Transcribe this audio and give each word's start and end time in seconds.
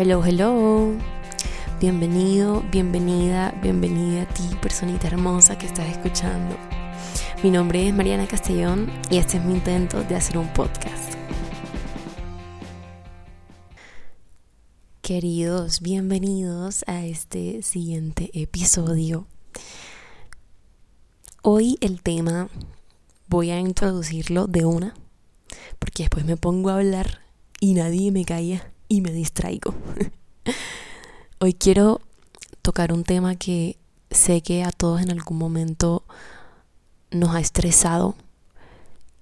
Hello, 0.00 0.22
hello. 0.24 0.96
Bienvenido, 1.80 2.62
bienvenida, 2.70 3.52
bienvenida 3.60 4.22
a 4.22 4.28
ti, 4.28 4.44
personita 4.62 5.08
hermosa 5.08 5.58
que 5.58 5.66
estás 5.66 5.88
escuchando. 5.88 6.56
Mi 7.42 7.50
nombre 7.50 7.88
es 7.88 7.92
Mariana 7.92 8.28
Castellón 8.28 8.88
y 9.10 9.16
este 9.16 9.38
es 9.38 9.44
mi 9.44 9.54
intento 9.54 10.04
de 10.04 10.14
hacer 10.14 10.38
un 10.38 10.46
podcast. 10.52 11.14
Queridos, 15.02 15.80
bienvenidos 15.80 16.84
a 16.86 17.04
este 17.04 17.64
siguiente 17.64 18.30
episodio. 18.34 19.26
Hoy 21.42 21.76
el 21.80 22.02
tema 22.02 22.48
voy 23.26 23.50
a 23.50 23.58
introducirlo 23.58 24.46
de 24.46 24.64
una, 24.64 24.94
porque 25.80 26.04
después 26.04 26.24
me 26.24 26.36
pongo 26.36 26.70
a 26.70 26.74
hablar 26.74 27.22
y 27.58 27.74
nadie 27.74 28.12
me 28.12 28.24
calla 28.24 28.70
y 28.88 29.00
me 29.00 29.12
distraigo. 29.12 29.74
Hoy 31.38 31.54
quiero 31.54 32.00
tocar 32.62 32.92
un 32.92 33.04
tema 33.04 33.36
que 33.36 33.78
sé 34.10 34.40
que 34.42 34.64
a 34.64 34.72
todos 34.72 35.02
en 35.02 35.10
algún 35.10 35.38
momento 35.38 36.02
nos 37.10 37.34
ha 37.34 37.40
estresado 37.40 38.14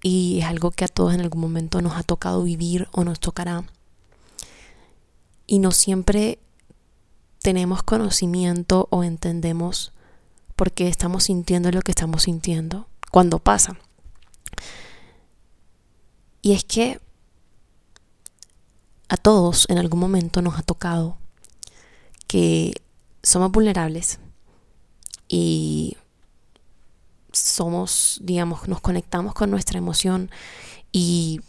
y 0.02 0.38
es 0.41 0.47
algo 0.47 0.71
que 0.71 0.84
a 0.84 0.88
todos 0.88 1.15
en 1.15 1.21
algún 1.21 1.41
momento 1.41 1.83
nos 1.83 1.97
ha 1.97 2.02
tocado 2.02 2.45
vivir 2.45 2.88
o 2.93 3.05
nos 3.05 3.21
tocará. 3.21 3.65
Y 5.47 5.59
no 5.59 5.73
siempre 5.73 6.38
tenemos 7.41 7.83
conocimiento 7.83 8.88
o 8.91 9.05
entendemos 9.05 9.93
por 10.55 10.73
qué 10.73 10.88
estamos 10.88 11.24
sintiendo 11.24 11.71
lo 11.71 11.83
que 11.83 11.93
estamos 11.93 12.23
sintiendo 12.23 12.87
cuando 13.10 13.38
pasa. 13.38 13.77
Y 16.43 16.52
es 16.52 16.65
que 16.65 17.01
a 19.09 19.16
todos 19.16 19.66
en 19.69 19.78
algún 19.78 20.01
momento 20.01 20.42
nos 20.42 20.59
ha 20.59 20.62
tocado 20.62 21.19
que 22.27 22.74
somos 23.23 23.51
vulnerables 23.52 24.18
y 25.29 25.96
somos, 27.32 28.18
digamos, 28.23 28.68
nos 28.68 28.80
conectamos 28.80 29.34
con 29.34 29.51
nuestra 29.51 29.79
emoción 29.79 30.30
y 30.93 31.40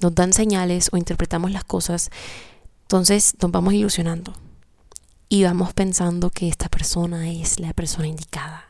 nos 0.00 0.14
dan 0.14 0.32
señales 0.32 0.90
o 0.92 0.96
interpretamos 0.96 1.50
las 1.50 1.64
cosas, 1.64 2.10
entonces 2.82 3.34
nos 3.40 3.50
vamos 3.50 3.74
ilusionando 3.74 4.32
y 5.28 5.44
vamos 5.44 5.72
pensando 5.74 6.30
que 6.30 6.48
esta 6.48 6.68
persona 6.68 7.30
es 7.30 7.58
la 7.60 7.72
persona 7.72 8.06
indicada, 8.06 8.64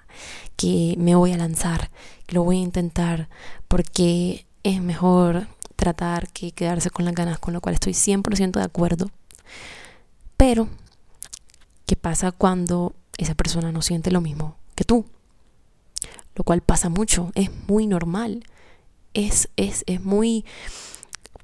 que 0.56 0.94
me 0.98 1.14
voy 1.14 1.33
a 1.33 1.36
lanzar, 1.36 1.91
que 2.27 2.34
lo 2.34 2.44
voy 2.44 2.58
a 2.58 2.62
intentar 2.62 3.28
porque 3.69 4.47
es 4.62 4.80
mejor 4.80 5.48
tratar 5.77 6.32
que 6.32 6.52
quedarse 6.52 6.91
con 6.91 7.05
las 7.05 7.14
ganas, 7.14 7.38
con 7.38 7.55
lo 7.55 7.60
cual 7.60 7.74
estoy 7.74 7.92
100% 7.92 8.52
de 8.52 8.64
acuerdo. 8.64 9.10
Pero, 10.36 10.68
¿qué 11.86 11.96
pasa 11.96 12.33
cuando 12.33 12.94
esa 13.18 13.34
persona 13.34 13.72
no 13.72 13.83
siente 13.83 14.10
lo 14.10 14.20
mismo 14.20 14.56
que 14.74 14.84
tú? 14.84 15.06
Lo 16.34 16.44
cual 16.44 16.62
pasa 16.62 16.88
mucho, 16.88 17.30
es 17.34 17.50
muy 17.68 17.86
normal, 17.86 18.44
es, 19.14 19.48
es, 19.56 19.84
es 19.86 20.02
muy, 20.02 20.44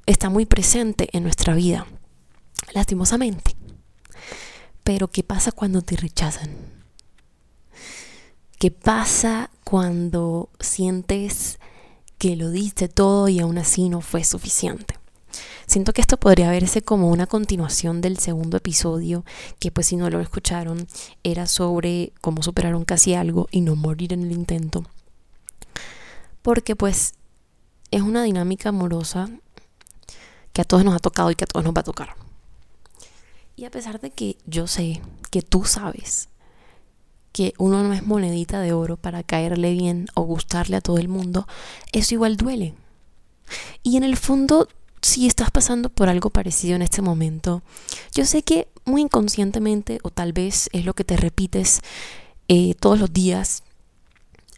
está 0.07 0.29
muy 0.29 0.45
presente 0.45 1.09
en 1.13 1.23
nuestra 1.23 1.55
vida, 1.55 1.87
lastimosamente. 2.75 3.57
Pero, 4.83 5.09
¿qué 5.09 5.23
pasa 5.23 5.53
cuando 5.53 5.83
te 5.83 5.97
rechazan? 5.97 6.51
¿Qué 8.59 8.71
pasa 8.71 9.51
cuando 9.65 10.51
sientes 10.61 11.59
que 12.23 12.37
lo 12.37 12.51
diste 12.51 12.87
todo 12.89 13.27
y 13.29 13.41
aún 13.41 13.59
así 13.59 13.89
no 13.89 14.01
fue 14.01 14.23
suficiente. 14.23 14.97
Siento 15.67 15.93
que 15.93 16.01
esto 16.01 16.19
podría 16.19 16.53
verse 16.53 16.81
como 16.81 17.09
una 17.09 17.27
continuación 17.27 18.01
del 18.01 18.17
segundo 18.17 18.59
episodio, 18.59 19.25
que 19.59 19.73
pues 19.73 19.89
si 19.89 19.97
no 19.97 20.09
lo 20.09 20.21
escucharon, 20.21 20.87
era 21.25 21.49
sobre 21.49 22.13
cómo 22.21 22.45
superar 22.45 22.77
un 22.77 22.85
casi 22.85 23.15
algo 23.15 23.49
y 23.51 23.61
no 23.61 23.75
morir 23.75 24.13
en 24.13 24.23
el 24.23 24.31
intento. 24.31 24.85
Porque 26.43 26.77
pues 26.77 27.15
es 27.91 28.03
una 28.03 28.23
dinámica 28.23 28.69
amorosa 28.69 29.29
que 30.53 30.63
a 30.63 30.65
todos 30.65 30.85
nos 30.85 30.95
ha 30.95 31.01
tocado 31.01 31.33
y 31.33 31.35
que 31.35 31.43
a 31.43 31.49
todos 31.49 31.65
nos 31.65 31.75
va 31.75 31.81
a 31.81 31.91
tocar. 31.91 32.15
Y 33.57 33.65
a 33.65 33.73
pesar 33.73 34.01
de 34.01 34.13
que 34.13 34.37
yo 34.47 34.69
sé 34.69 35.03
que 35.33 35.43
tú 35.43 35.65
sabes 35.65 36.29
que 37.33 37.55
uno 37.59 37.83
no 37.83 37.93
es 37.93 38.07
monedita 38.07 38.61
de 38.61 38.73
oro 38.73 38.97
para 38.97 39.23
caerle 39.23 39.73
bien 39.73 40.07
o 40.15 40.23
gustarle 40.23 40.77
a 40.77 40.81
todo 40.81 40.99
el 40.99 41.09
mundo, 41.09 41.47
eso 41.93 42.15
igual 42.15 42.37
duele. 42.37 42.75
Y 43.83 43.97
en 43.97 44.05
el 44.05 44.17
fondo, 44.17 44.69
si 45.01 45.27
estás 45.27 45.51
pasando 45.51 45.89
por 45.89 46.09
algo 46.09 46.31
parecido 46.31 46.77
en 46.77 46.83
este 46.83 47.03
momento, 47.03 47.63
yo 48.15 48.25
sé 48.25 48.43
que 48.43 48.69
muy 48.85 49.03
inconscientemente, 49.03 49.99
o 50.03 50.11
tal 50.11 50.33
vez 50.33 50.69
es 50.73 50.85
lo 50.85 50.95
que 50.95 51.05
te 51.05 51.17
repites 51.17 51.81
eh, 52.49 52.75
todos 52.79 52.99
los 52.99 53.13
días, 53.13 53.63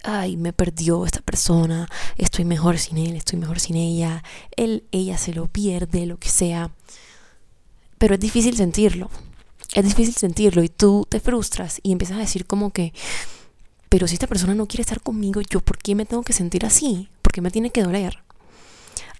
ay, 0.03 0.37
me 0.37 0.53
perdió 0.53 1.07
esta 1.07 1.21
persona, 1.21 1.89
estoy 2.17 2.45
mejor 2.45 2.79
sin 2.79 2.99
él, 2.99 3.17
estoy 3.17 3.39
mejor 3.39 3.61
sin 3.61 3.77
ella, 3.77 4.23
él, 4.57 4.85
ella 4.91 5.17
se 5.17 5.33
lo 5.33 5.47
pierde, 5.47 6.07
lo 6.07 6.19
que 6.19 6.29
sea. 6.29 6.73
Pero 7.99 8.15
es 8.15 8.21
difícil 8.21 8.57
sentirlo 8.57 9.11
es 9.75 9.85
difícil 9.85 10.15
sentirlo 10.15 10.63
y 10.63 10.69
tú 10.69 11.07
te 11.09 11.21
frustras 11.21 11.81
y 11.83 11.93
empiezas 11.93 12.17
a 12.17 12.21
decir 12.21 12.47
como 12.47 12.71
que, 12.71 12.93
pero 13.89 14.07
si 14.07 14.15
esta 14.15 14.29
persona 14.29 14.55
no 14.55 14.67
quiere 14.67 14.83
estar 14.83 15.01
conmigo, 15.01 15.41
¿yo 15.43 15.61
por 15.61 15.79
qué 15.79 15.95
me 15.95 16.07
tengo 16.07 16.23
que 16.23 16.33
sentir 16.33 16.65
así? 16.65 17.09
¿Por 17.23 17.33
qué 17.33 17.41
me 17.41 17.51
tiene 17.51 17.71
que 17.71 17.83
doler? 17.83 18.23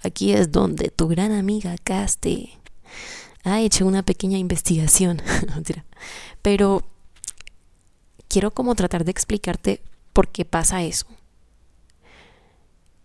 Aquí 0.03 0.33
es 0.33 0.53
donde 0.53 0.91
tu 0.91 1.09
gran 1.09 1.33
amiga 1.33 1.77
Caste 1.83 2.51
ha 3.43 3.61
hecho 3.61 3.85
una 3.87 4.03
pequeña 4.03 4.39
investigación. 4.39 5.21
pero 6.43 6.83
quiero 8.29 8.53
como 8.53 8.75
tratar 8.75 9.05
de 9.05 9.11
explicarte 9.11 9.83
por 10.13 10.29
qué 10.29 10.45
pasa 10.45 10.83
eso. 10.83 11.07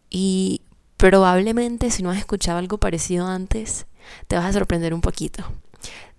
Y 0.10 0.62
probablemente 0.98 1.90
si 1.90 2.04
no 2.04 2.12
has 2.12 2.18
escuchado 2.18 2.60
algo 2.60 2.78
parecido 2.78 3.26
antes, 3.26 3.88
te 4.28 4.36
vas 4.36 4.46
a 4.46 4.54
sorprender 4.54 4.94
un 4.94 5.02
poquito. 5.02 5.44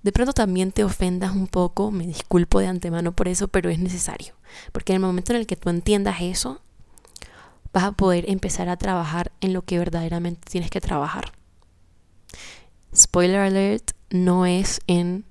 De 0.02 0.12
pronto 0.12 0.32
también 0.32 0.72
te 0.72 0.84
ofendas 0.84 1.32
un 1.32 1.46
poco, 1.46 1.90
me 1.90 2.06
disculpo 2.06 2.60
de 2.60 2.68
antemano 2.68 3.12
por 3.12 3.28
eso, 3.28 3.48
pero 3.48 3.68
es 3.68 3.78
necesario. 3.78 4.34
Porque 4.72 4.92
en 4.92 4.96
el 4.96 5.06
momento 5.06 5.32
en 5.32 5.40
el 5.40 5.46
que 5.46 5.56
tú 5.56 5.68
entiendas 5.68 6.16
eso, 6.20 6.62
vas 7.72 7.84
a 7.84 7.92
poder 7.92 8.28
empezar 8.28 8.68
a 8.68 8.76
trabajar 8.76 9.30
en 9.40 9.52
lo 9.52 9.62
que 9.62 9.78
verdaderamente 9.78 10.48
tienes 10.50 10.70
que 10.70 10.80
trabajar. 10.80 11.32
Spoiler 12.94 13.40
alert, 13.40 13.92
no 14.08 14.46
es 14.46 14.80
en 14.86 15.24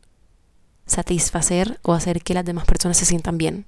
satisfacer 0.86 1.80
o 1.84 1.94
hacer 1.94 2.22
que 2.22 2.34
las 2.34 2.46
demás 2.46 2.66
personas 2.66 2.98
se 2.98 3.06
sientan 3.06 3.38
bien. 3.38 3.66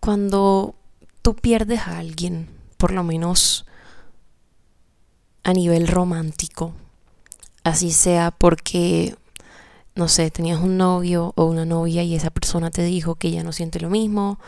Cuando 0.00 0.74
tú 1.22 1.34
pierdes 1.34 1.80
a 1.80 1.98
alguien, 1.98 2.48
por 2.76 2.92
lo 2.92 3.02
menos 3.04 3.66
a 5.44 5.52
nivel 5.52 5.88
romántico, 5.88 6.74
Así 7.68 7.92
sea 7.92 8.30
porque, 8.30 9.14
no 9.94 10.08
sé, 10.08 10.30
tenías 10.30 10.58
un 10.58 10.78
novio 10.78 11.34
o 11.36 11.44
una 11.44 11.66
novia 11.66 12.02
y 12.02 12.14
esa 12.14 12.30
persona 12.30 12.70
te 12.70 12.82
dijo 12.82 13.16
que 13.16 13.30
ya 13.30 13.42
no 13.42 13.52
siente 13.52 13.78
lo 13.78 13.90
mismo, 13.90 14.40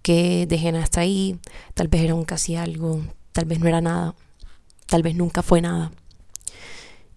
que 0.00 0.46
dejen 0.46 0.74
hasta 0.74 1.02
ahí, 1.02 1.38
tal 1.74 1.88
vez 1.88 2.00
era 2.00 2.14
un 2.14 2.24
casi 2.24 2.56
algo, 2.56 3.02
tal 3.32 3.44
vez 3.44 3.60
no 3.60 3.68
era 3.68 3.82
nada, 3.82 4.14
tal 4.86 5.02
vez 5.02 5.14
nunca 5.14 5.42
fue 5.42 5.60
nada. 5.60 5.92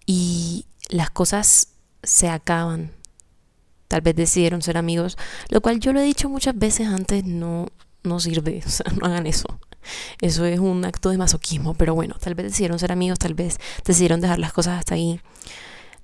Y 0.04 0.66
las 0.90 1.08
cosas 1.08 1.68
se 2.02 2.28
acaban. 2.28 2.92
Tal 3.88 4.02
vez 4.02 4.14
decidieron 4.16 4.60
ser 4.60 4.76
amigos, 4.76 5.16
lo 5.48 5.62
cual 5.62 5.80
yo 5.80 5.94
lo 5.94 6.00
he 6.00 6.04
dicho 6.04 6.28
muchas 6.28 6.58
veces 6.58 6.86
antes, 6.86 7.24
no, 7.24 7.68
no 8.02 8.20
sirve, 8.20 8.62
no 9.00 9.06
hagan 9.06 9.26
eso. 9.26 9.58
Eso 10.20 10.44
es 10.44 10.58
un 10.58 10.84
acto 10.84 11.10
de 11.10 11.18
masoquismo, 11.18 11.74
pero 11.74 11.94
bueno, 11.94 12.16
tal 12.20 12.34
vez 12.34 12.46
decidieron 12.46 12.78
ser 12.78 12.92
amigos, 12.92 13.18
tal 13.18 13.34
vez 13.34 13.58
decidieron 13.84 14.20
dejar 14.20 14.38
las 14.38 14.52
cosas 14.52 14.78
hasta 14.78 14.94
ahí. 14.94 15.20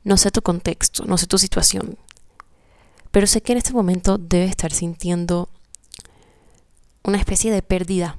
No 0.04 0.16
sé 0.16 0.30
tu 0.30 0.42
contexto, 0.42 1.04
no 1.04 1.18
sé 1.18 1.26
tu 1.26 1.38
situación, 1.38 1.98
pero 3.10 3.26
sé 3.26 3.40
que 3.40 3.52
en 3.52 3.58
este 3.58 3.72
momento 3.72 4.18
debes 4.18 4.50
estar 4.50 4.72
sintiendo 4.72 5.48
una 7.02 7.18
especie 7.18 7.52
de 7.52 7.62
pérdida. 7.62 8.16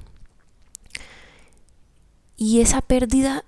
Y 2.36 2.60
esa 2.60 2.80
pérdida 2.82 3.44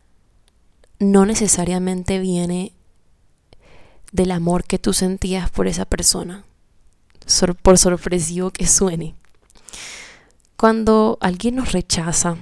no 0.99 1.27
necesariamente 1.27 2.19
viene 2.19 2.73
del 4.13 4.33
amor 4.33 4.65
que 4.65 4.79
tú 4.79 4.93
sentías 4.93 5.51
por 5.51 5.67
esa 5.67 5.85
persona, 5.85 6.45
por 7.63 7.79
sorpresivo 7.79 8.51
que 8.51 8.67
suene. 8.67 9.15
Cuando 10.61 11.17
alguien 11.23 11.57
nos 11.57 11.73
rechaza, 11.73 12.37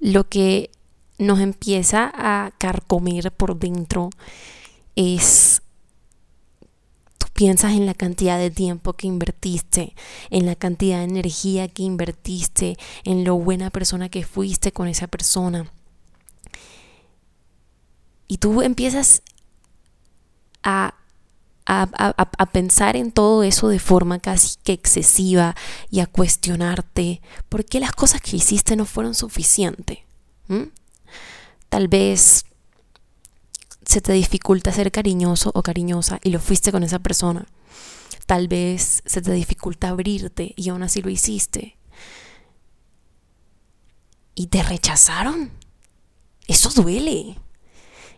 lo 0.00 0.28
que 0.28 0.72
nos 1.16 1.38
empieza 1.38 2.10
a 2.12 2.50
carcomer 2.58 3.30
por 3.30 3.56
dentro 3.56 4.10
es 4.96 5.62
tú 7.18 7.28
piensas 7.34 7.74
en 7.74 7.86
la 7.86 7.94
cantidad 7.94 8.36
de 8.36 8.50
tiempo 8.50 8.94
que 8.94 9.06
invertiste, 9.06 9.94
en 10.30 10.44
la 10.44 10.56
cantidad 10.56 10.98
de 10.98 11.04
energía 11.04 11.68
que 11.68 11.84
invertiste, 11.84 12.76
en 13.04 13.22
lo 13.22 13.36
buena 13.36 13.70
persona 13.70 14.08
que 14.08 14.24
fuiste 14.24 14.72
con 14.72 14.88
esa 14.88 15.06
persona. 15.06 15.72
Y 18.26 18.38
tú 18.38 18.60
empiezas 18.60 19.22
a, 20.64 20.94
a, 21.72 22.46
pensar 22.52 22.96
en 22.96 23.12
todo 23.12 23.42
eso 23.42 23.68
de 23.68 23.78
forma 23.78 24.18
casi 24.18 24.56
que 24.62 24.72
excesiva 24.72 25.54
y 25.90 26.00
a 26.00 26.06
cuestionarte 26.06 27.22
por 27.48 27.64
qué 27.64 27.80
las 27.80 27.92
cosas 27.92 28.20
que 28.20 28.36
hiciste 28.36 28.76
no 28.76 28.84
fueron 28.84 29.14
suficientes. 29.14 29.98
Tal 31.68 31.88
vez 31.88 32.44
se 33.84 34.00
te 34.00 34.12
dificulta 34.12 34.72
ser 34.72 34.92
cariñoso 34.92 35.50
o 35.54 35.62
cariñosa 35.62 36.20
y 36.22 36.30
lo 36.30 36.40
fuiste 36.40 36.72
con 36.72 36.82
esa 36.82 36.98
persona. 36.98 37.46
Tal 38.26 38.48
vez 38.48 39.02
se 39.04 39.22
te 39.22 39.32
dificulta 39.32 39.88
abrirte 39.88 40.52
y 40.56 40.68
aún 40.68 40.82
así 40.82 41.02
lo 41.02 41.10
hiciste. 41.10 41.76
Y 44.34 44.46
te 44.46 44.62
rechazaron. 44.62 45.50
Eso 46.46 46.70
duele. 46.70 47.36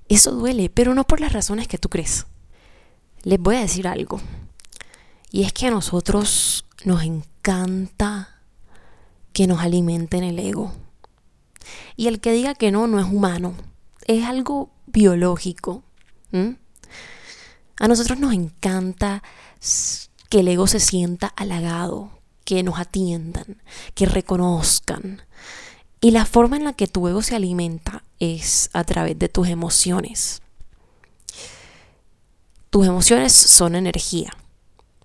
Eso 0.08 0.32
duele, 0.32 0.70
pero 0.70 0.94
no 0.94 1.04
por 1.04 1.20
las 1.20 1.32
razones 1.32 1.68
que 1.68 1.78
tú 1.78 1.88
crees. 1.88 2.26
Les 3.24 3.40
voy 3.40 3.56
a 3.56 3.60
decir 3.60 3.88
algo. 3.88 4.20
Y 5.30 5.42
es 5.42 5.52
que 5.52 5.66
a 5.66 5.70
nosotros 5.70 6.66
nos 6.84 7.02
encanta 7.02 8.42
que 9.32 9.46
nos 9.46 9.60
alimenten 9.60 10.22
el 10.22 10.38
ego. 10.38 10.72
Y 11.96 12.06
el 12.06 12.20
que 12.20 12.32
diga 12.32 12.54
que 12.54 12.70
no, 12.70 12.86
no 12.86 13.00
es 13.00 13.06
humano. 13.06 13.54
Es 14.06 14.24
algo 14.24 14.70
biológico. 14.86 15.82
A 17.80 17.88
nosotros 17.88 18.18
nos 18.18 18.32
encanta 18.32 19.22
que 20.28 20.40
el 20.40 20.48
ego 20.48 20.66
se 20.66 20.78
sienta 20.78 21.28
halagado, 21.28 22.10
que 22.44 22.62
nos 22.62 22.78
atiendan, 22.78 23.62
que 23.94 24.06
reconozcan. 24.06 25.22
Y 26.00 26.10
la 26.10 26.26
forma 26.26 26.56
en 26.56 26.64
la 26.64 26.74
que 26.74 26.86
tu 26.86 27.08
ego 27.08 27.22
se 27.22 27.34
alimenta 27.34 28.04
es 28.20 28.68
a 28.74 28.84
través 28.84 29.18
de 29.18 29.28
tus 29.28 29.48
emociones. 29.48 30.42
Tus 32.74 32.88
emociones 32.88 33.32
son 33.32 33.76
energía, 33.76 34.32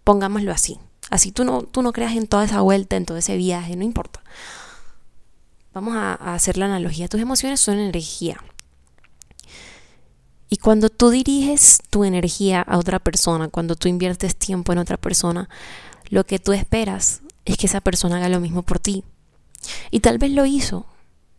pongámoslo 0.04 0.52
así. 0.52 0.80
Así 1.12 1.32
tú 1.32 1.44
no, 1.44 1.62
tú 1.62 1.84
no 1.84 1.94
creas 1.94 2.16
en 2.16 2.26
toda 2.26 2.46
esa 2.46 2.62
vuelta, 2.62 2.96
en 2.96 3.06
todo 3.06 3.18
ese 3.18 3.38
viaje, 3.38 3.76
no 3.76 3.84
importa. 3.84 4.24
Vamos 5.72 5.96
a 5.96 6.16
hacer 6.34 6.58
la 6.58 6.66
analogía. 6.66 7.08
Tus 7.08 7.22
emociones 7.22 7.60
son 7.60 7.78
energía. 7.78 8.44
Y 10.50 10.58
cuando 10.58 10.90
tú 10.90 11.12
diriges 11.12 11.84
tu 11.92 12.06
energía 12.06 12.64
a 12.64 12.80
otra 12.80 12.98
persona, 12.98 13.50
cuando 13.50 13.76
tú 13.76 13.88
inviertes 13.88 14.36
tiempo 14.36 14.74
en 14.74 14.80
otra 14.80 14.98
persona, 14.98 15.48
lo 16.10 16.26
que 16.26 16.40
tú 16.40 16.54
esperas 16.54 17.22
es 17.46 17.58
que 17.58 17.68
esa 17.68 17.82
persona 17.82 18.18
haga 18.18 18.30
lo 18.30 18.40
mismo 18.40 18.64
por 18.64 18.80
ti. 18.80 19.04
Y 19.92 20.00
tal 20.00 20.18
vez 20.18 20.32
lo 20.32 20.48
hizo, 20.48 20.88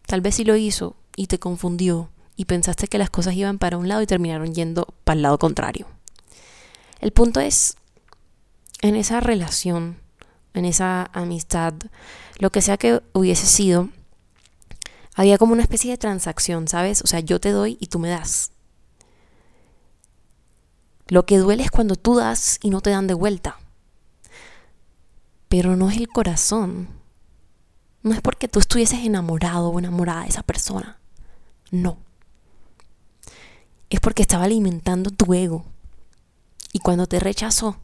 tal 0.06 0.20
vez 0.20 0.36
sí 0.36 0.44
lo 0.44 0.54
hizo 0.54 0.94
y 1.16 1.26
te 1.26 1.40
confundió 1.40 2.08
y 2.36 2.44
pensaste 2.44 2.86
que 2.86 2.98
las 2.98 3.10
cosas 3.10 3.34
iban 3.34 3.58
para 3.58 3.78
un 3.78 3.88
lado 3.88 4.00
y 4.00 4.06
terminaron 4.06 4.54
yendo 4.54 4.94
para 5.02 5.16
el 5.16 5.22
lado 5.22 5.36
contrario. 5.36 5.88
El 7.00 7.12
punto 7.12 7.40
es, 7.40 7.76
en 8.82 8.94
esa 8.94 9.20
relación, 9.20 9.98
en 10.54 10.66
esa 10.66 11.10
amistad, 11.12 11.74
lo 12.38 12.50
que 12.50 12.62
sea 12.62 12.76
que 12.76 13.02
hubiese 13.12 13.46
sido, 13.46 13.88
había 15.14 15.38
como 15.38 15.52
una 15.52 15.62
especie 15.62 15.90
de 15.90 15.98
transacción, 15.98 16.68
¿sabes? 16.68 17.02
O 17.02 17.06
sea, 17.06 17.20
yo 17.20 17.40
te 17.40 17.50
doy 17.50 17.78
y 17.80 17.86
tú 17.86 17.98
me 17.98 18.08
das. 18.08 18.52
Lo 21.08 21.26
que 21.26 21.38
duele 21.38 21.64
es 21.64 21.70
cuando 21.70 21.96
tú 21.96 22.16
das 22.16 22.58
y 22.62 22.70
no 22.70 22.80
te 22.80 22.90
dan 22.90 23.06
de 23.06 23.14
vuelta. 23.14 23.58
Pero 25.48 25.74
no 25.74 25.90
es 25.90 25.96
el 25.96 26.06
corazón. 26.06 26.88
No 28.02 28.14
es 28.14 28.20
porque 28.20 28.46
tú 28.46 28.60
estuvieses 28.60 29.00
enamorado 29.00 29.70
o 29.70 29.78
enamorada 29.78 30.22
de 30.22 30.28
esa 30.28 30.42
persona. 30.42 31.00
No. 31.70 31.98
Es 33.90 34.00
porque 34.00 34.22
estaba 34.22 34.44
alimentando 34.44 35.10
tu 35.10 35.34
ego. 35.34 35.64
Y 36.72 36.78
cuando 36.78 37.06
te 37.06 37.20
rechazó, 37.20 37.76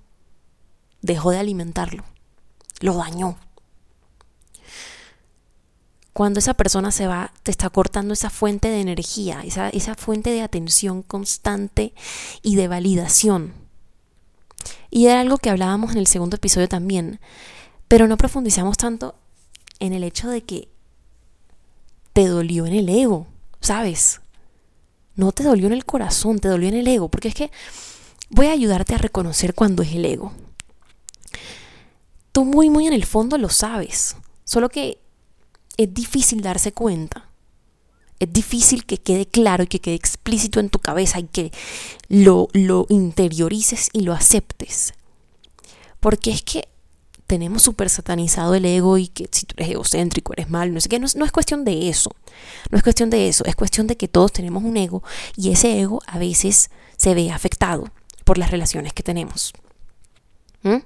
dejó 1.02 1.30
de 1.30 1.38
alimentarlo. 1.38 2.04
Lo 2.80 2.94
dañó 2.94 3.38
cuando 6.16 6.38
esa 6.38 6.54
persona 6.54 6.92
se 6.92 7.06
va, 7.06 7.30
te 7.42 7.50
está 7.50 7.68
cortando 7.68 8.14
esa 8.14 8.30
fuente 8.30 8.68
de 8.68 8.80
energía, 8.80 9.42
esa, 9.44 9.68
esa 9.68 9.94
fuente 9.94 10.30
de 10.30 10.40
atención 10.40 11.02
constante 11.02 11.92
y 12.40 12.56
de 12.56 12.68
validación. 12.68 13.52
Y 14.88 15.08
era 15.08 15.20
algo 15.20 15.36
que 15.36 15.50
hablábamos 15.50 15.92
en 15.92 15.98
el 15.98 16.06
segundo 16.06 16.36
episodio 16.36 16.70
también, 16.70 17.20
pero 17.86 18.08
no 18.08 18.16
profundizamos 18.16 18.78
tanto 18.78 19.14
en 19.78 19.92
el 19.92 20.04
hecho 20.04 20.30
de 20.30 20.42
que 20.42 20.70
te 22.14 22.26
dolió 22.28 22.64
en 22.64 22.72
el 22.72 22.88
ego, 22.88 23.26
¿sabes? 23.60 24.22
No 25.16 25.32
te 25.32 25.44
dolió 25.44 25.66
en 25.66 25.74
el 25.74 25.84
corazón, 25.84 26.38
te 26.38 26.48
dolió 26.48 26.70
en 26.70 26.76
el 26.76 26.88
ego, 26.88 27.10
porque 27.10 27.28
es 27.28 27.34
que 27.34 27.50
voy 28.30 28.46
a 28.46 28.52
ayudarte 28.52 28.94
a 28.94 28.98
reconocer 28.98 29.54
cuando 29.54 29.82
es 29.82 29.92
el 29.92 30.04
ego. 30.04 30.32
Tú 32.32 32.44
muy, 32.44 32.70
muy 32.70 32.86
en 32.86 32.92
el 32.92 33.06
fondo 33.06 33.38
lo 33.38 33.48
sabes, 33.48 34.16
solo 34.44 34.68
que 34.68 34.98
es 35.76 35.92
difícil 35.92 36.42
darse 36.42 36.72
cuenta. 36.72 37.28
Es 38.18 38.32
difícil 38.32 38.86
que 38.86 38.98
quede 38.98 39.26
claro 39.26 39.64
y 39.64 39.66
que 39.66 39.80
quede 39.80 39.94
explícito 39.94 40.58
en 40.58 40.70
tu 40.70 40.78
cabeza 40.78 41.20
y 41.20 41.24
que 41.24 41.52
lo, 42.08 42.48
interiorices 42.88 43.90
y 43.92 44.00
lo 44.00 44.14
aceptes. 44.14 44.94
Porque 46.00 46.30
es 46.30 46.42
que 46.42 46.68
tenemos 47.26 47.62
súper 47.62 47.90
satanizado 47.90 48.54
el 48.54 48.64
ego 48.64 48.96
y 48.96 49.08
que 49.08 49.28
si 49.30 49.44
tú 49.44 49.54
eres 49.58 49.72
egocéntrico, 49.72 50.32
eres 50.32 50.48
mal, 50.48 50.72
no 50.72 50.80
sé 50.80 50.88
qué, 50.88 50.98
no, 50.98 51.06
es 51.06 51.32
cuestión 51.32 51.64
de 51.64 51.88
eso. 51.90 52.10
No 52.70 52.78
es 52.78 52.84
cuestión 52.84 53.10
de 53.10 53.28
eso, 53.28 53.44
es 53.44 53.56
cuestión 53.56 53.86
de 53.86 53.96
que 53.96 54.08
todos 54.08 54.32
tenemos 54.32 54.62
un 54.62 54.76
ego 54.76 55.02
y 55.36 55.50
ese 55.50 55.80
ego 55.80 56.00
a 56.06 56.18
veces 56.18 56.70
se 56.96 57.14
ve 57.14 57.30
afectado 57.30 57.90
por 58.26 58.36
las 58.36 58.50
relaciones 58.50 58.92
que 58.92 59.02
tenemos. 59.02 59.54
¿Mm? 60.62 60.82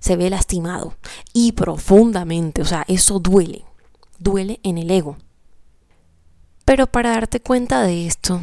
Se 0.00 0.16
ve 0.16 0.28
lastimado 0.30 0.96
y 1.32 1.52
profundamente, 1.52 2.62
o 2.62 2.64
sea, 2.64 2.84
eso 2.88 3.20
duele 3.20 3.64
duele 4.22 4.60
en 4.62 4.78
el 4.78 4.90
ego. 4.90 5.16
Pero 6.64 6.86
para 6.86 7.10
darte 7.10 7.40
cuenta 7.40 7.82
de 7.82 8.06
esto, 8.06 8.40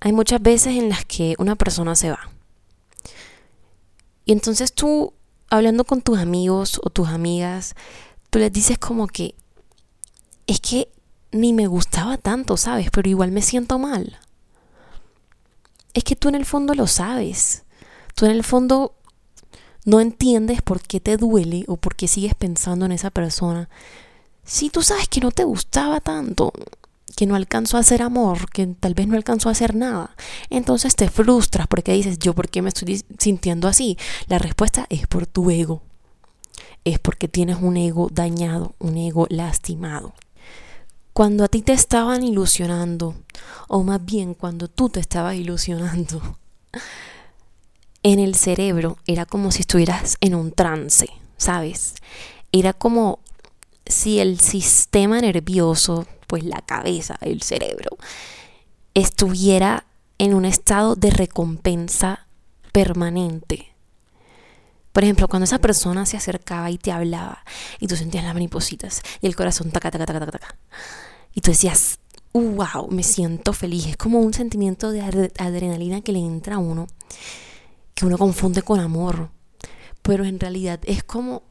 hay 0.00 0.12
muchas 0.12 0.40
veces 0.40 0.76
en 0.76 0.88
las 0.88 1.04
que 1.04 1.34
una 1.38 1.56
persona 1.56 1.94
se 1.96 2.10
va. 2.10 2.30
Y 4.24 4.32
entonces 4.32 4.72
tú, 4.72 5.14
hablando 5.48 5.84
con 5.84 6.02
tus 6.02 6.18
amigos 6.18 6.80
o 6.84 6.90
tus 6.90 7.08
amigas, 7.08 7.74
tú 8.30 8.38
les 8.38 8.52
dices 8.52 8.78
como 8.78 9.06
que 9.06 9.34
es 10.46 10.60
que 10.60 10.92
ni 11.32 11.52
me 11.52 11.66
gustaba 11.66 12.18
tanto, 12.18 12.56
¿sabes? 12.56 12.90
Pero 12.90 13.08
igual 13.08 13.32
me 13.32 13.42
siento 13.42 13.78
mal. 13.78 14.18
Es 15.94 16.04
que 16.04 16.16
tú 16.16 16.28
en 16.28 16.34
el 16.34 16.44
fondo 16.44 16.74
lo 16.74 16.86
sabes. 16.86 17.64
Tú 18.14 18.26
en 18.26 18.32
el 18.32 18.44
fondo 18.44 18.94
no 19.84 20.00
entiendes 20.00 20.60
por 20.60 20.82
qué 20.82 21.00
te 21.00 21.16
duele 21.16 21.64
o 21.66 21.76
por 21.76 21.96
qué 21.96 22.08
sigues 22.08 22.34
pensando 22.34 22.84
en 22.84 22.92
esa 22.92 23.10
persona, 23.10 23.70
si 24.44 24.70
tú 24.70 24.82
sabes 24.82 25.08
que 25.08 25.20
no 25.20 25.30
te 25.30 25.44
gustaba 25.44 26.00
tanto, 26.00 26.52
que 27.16 27.26
no 27.26 27.34
alcanzó 27.34 27.76
a 27.76 27.80
hacer 27.80 28.02
amor, 28.02 28.50
que 28.50 28.66
tal 28.66 28.94
vez 28.94 29.08
no 29.08 29.16
alcanzó 29.16 29.48
a 29.48 29.52
hacer 29.52 29.74
nada, 29.74 30.14
entonces 30.50 30.94
te 30.94 31.08
frustras 31.08 31.66
porque 31.66 31.92
dices, 31.92 32.18
¿yo 32.18 32.34
por 32.34 32.48
qué 32.48 32.62
me 32.62 32.68
estoy 32.68 33.02
sintiendo 33.18 33.66
así? 33.66 33.98
La 34.26 34.38
respuesta 34.38 34.86
es 34.90 35.06
por 35.06 35.26
tu 35.26 35.50
ego. 35.50 35.82
Es 36.84 36.98
porque 36.98 37.28
tienes 37.28 37.58
un 37.60 37.76
ego 37.76 38.08
dañado, 38.12 38.74
un 38.78 38.96
ego 38.96 39.26
lastimado. 39.30 40.14
Cuando 41.18 41.42
a 41.42 41.48
ti 41.48 41.62
te 41.62 41.72
estaban 41.72 42.22
ilusionando, 42.22 43.16
o 43.66 43.82
más 43.82 44.04
bien 44.04 44.34
cuando 44.34 44.68
tú 44.68 44.88
te 44.88 45.00
estabas 45.00 45.34
ilusionando, 45.34 46.38
en 48.04 48.20
el 48.20 48.36
cerebro 48.36 48.98
era 49.04 49.26
como 49.26 49.50
si 49.50 49.62
estuvieras 49.62 50.16
en 50.20 50.36
un 50.36 50.52
trance, 50.52 51.08
¿sabes? 51.36 51.96
Era 52.52 52.72
como 52.72 53.18
si 53.84 54.20
el 54.20 54.38
sistema 54.38 55.20
nervioso, 55.20 56.06
pues 56.28 56.44
la 56.44 56.60
cabeza, 56.60 57.16
el 57.20 57.42
cerebro, 57.42 57.98
estuviera 58.94 59.86
en 60.18 60.34
un 60.34 60.44
estado 60.44 60.94
de 60.94 61.10
recompensa 61.10 62.28
permanente. 62.70 63.74
Por 64.92 65.02
ejemplo, 65.02 65.26
cuando 65.26 65.46
esa 65.46 65.58
persona 65.58 66.06
se 66.06 66.16
acercaba 66.16 66.70
y 66.70 66.78
te 66.78 66.92
hablaba 66.92 67.44
y 67.80 67.88
tú 67.88 67.96
sentías 67.96 68.22
las 68.22 68.34
maripositas 68.34 69.02
y 69.20 69.26
el 69.26 69.34
corazón 69.34 69.72
taca, 69.72 69.90
taca, 69.90 70.06
taca, 70.06 70.20
taca, 70.20 70.38
taca. 70.38 70.56
Y 71.34 71.40
tú 71.40 71.50
decías, 71.50 71.98
wow, 72.32 72.88
me 72.90 73.02
siento 73.02 73.52
feliz. 73.52 73.86
Es 73.86 73.96
como 73.96 74.20
un 74.20 74.34
sentimiento 74.34 74.90
de 74.90 75.02
adrenalina 75.02 76.00
que 76.00 76.12
le 76.12 76.20
entra 76.20 76.56
a 76.56 76.58
uno, 76.58 76.86
que 77.94 78.06
uno 78.06 78.18
confunde 78.18 78.62
con 78.62 78.80
amor. 78.80 79.30
Pero 80.02 80.24
en 80.24 80.40
realidad 80.40 80.80
es 80.84 81.02
como 81.04 81.42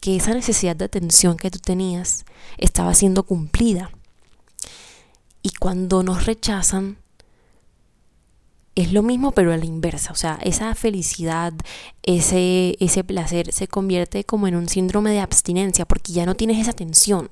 que 0.00 0.16
esa 0.16 0.34
necesidad 0.34 0.76
de 0.76 0.84
atención 0.84 1.36
que 1.36 1.50
tú 1.50 1.58
tenías 1.58 2.24
estaba 2.58 2.94
siendo 2.94 3.24
cumplida. 3.24 3.90
Y 5.42 5.50
cuando 5.50 6.02
nos 6.02 6.26
rechazan, 6.26 6.98
es 8.76 8.92
lo 8.92 9.02
mismo 9.02 9.32
pero 9.32 9.52
a 9.52 9.56
la 9.56 9.64
inversa. 9.64 10.12
O 10.12 10.14
sea, 10.14 10.38
esa 10.42 10.74
felicidad, 10.74 11.52
ese, 12.02 12.76
ese 12.78 13.02
placer 13.02 13.52
se 13.52 13.66
convierte 13.66 14.22
como 14.24 14.46
en 14.46 14.54
un 14.54 14.68
síndrome 14.68 15.10
de 15.10 15.20
abstinencia 15.20 15.84
porque 15.86 16.12
ya 16.12 16.26
no 16.26 16.36
tienes 16.36 16.58
esa 16.58 16.70
atención. 16.70 17.30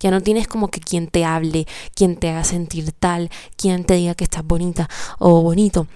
Ya 0.00 0.10
no 0.10 0.22
tienes 0.22 0.48
como 0.48 0.68
que 0.68 0.80
quien 0.80 1.08
te 1.08 1.24
hable, 1.24 1.66
quien 1.94 2.16
te 2.16 2.30
haga 2.30 2.44
sentir 2.44 2.92
tal, 2.92 3.30
quien 3.56 3.84
te 3.84 3.94
diga 3.94 4.14
que 4.14 4.24
estás 4.24 4.44
bonita 4.44 4.88
o 5.18 5.42
bonito. 5.42 5.86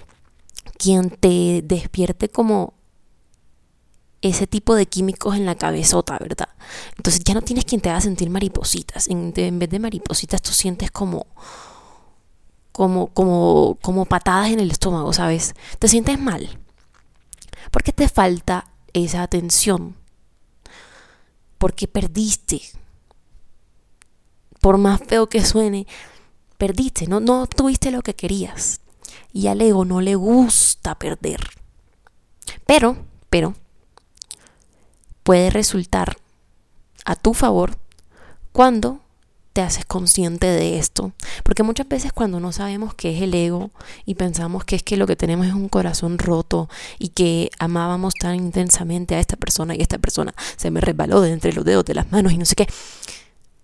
quien 0.76 1.10
te 1.10 1.62
despierte 1.64 2.28
como 2.28 2.74
ese 4.20 4.46
tipo 4.46 4.74
de 4.74 4.86
químicos 4.86 5.36
en 5.36 5.46
la 5.46 5.54
cabezota, 5.54 6.18
¿verdad? 6.18 6.48
Entonces 6.96 7.22
ya 7.24 7.34
no 7.34 7.42
tienes 7.42 7.64
quien 7.64 7.80
te 7.80 7.90
haga 7.90 8.00
sentir 8.00 8.30
maripositas. 8.30 9.08
En, 9.08 9.32
vez 9.32 9.70
de 9.70 9.78
maripositas, 9.78 10.42
tú 10.42 10.52
sientes 10.52 10.90
como, 10.90 11.26
como, 12.78 13.08
como, 13.08 13.76
como 13.82 14.04
patadas 14.04 14.50
en 14.50 14.60
el 14.60 14.70
estómago, 14.70 15.12
¿sabes? 15.12 15.56
Te 15.80 15.88
sientes 15.88 16.16
mal. 16.16 16.60
Porque 17.72 17.92
te 17.92 18.08
falta 18.08 18.70
esa 18.92 19.24
atención. 19.24 19.96
Porque 21.58 21.88
perdiste. 21.88 22.62
Por 24.60 24.78
más 24.78 25.00
feo 25.04 25.28
que 25.28 25.44
suene, 25.44 25.88
perdiste, 26.56 27.08
no, 27.08 27.18
no 27.18 27.48
tuviste 27.48 27.90
lo 27.90 28.02
que 28.02 28.14
querías. 28.14 28.80
Y 29.32 29.48
al 29.48 29.60
ego 29.60 29.84
no 29.84 30.00
le 30.00 30.14
gusta 30.14 30.94
perder. 31.00 31.40
Pero, 32.64 32.96
pero, 33.28 33.54
puede 35.24 35.50
resultar 35.50 36.16
a 37.04 37.16
tu 37.16 37.34
favor 37.34 37.76
cuando 38.52 39.00
te 39.58 39.62
haces 39.62 39.84
consciente 39.84 40.46
de 40.46 40.78
esto. 40.78 41.10
Porque 41.42 41.64
muchas 41.64 41.88
veces 41.88 42.12
cuando 42.12 42.38
no 42.38 42.52
sabemos 42.52 42.94
qué 42.94 43.16
es 43.16 43.22
el 43.22 43.34
ego 43.34 43.72
y 44.06 44.14
pensamos 44.14 44.64
que 44.64 44.76
es 44.76 44.84
que 44.84 44.96
lo 44.96 45.04
que 45.04 45.16
tenemos 45.16 45.48
es 45.48 45.52
un 45.52 45.68
corazón 45.68 46.16
roto 46.16 46.68
y 47.00 47.08
que 47.08 47.50
amábamos 47.58 48.14
tan 48.14 48.36
intensamente 48.36 49.16
a 49.16 49.18
esta 49.18 49.34
persona 49.34 49.74
y 49.74 49.80
esta 49.80 49.98
persona 49.98 50.32
se 50.56 50.70
me 50.70 50.80
resbaló 50.80 51.20
de 51.22 51.32
entre 51.32 51.52
los 51.52 51.64
dedos 51.64 51.84
de 51.86 51.94
las 51.94 52.12
manos 52.12 52.32
y 52.32 52.38
no 52.38 52.44
sé 52.44 52.54
qué, 52.54 52.68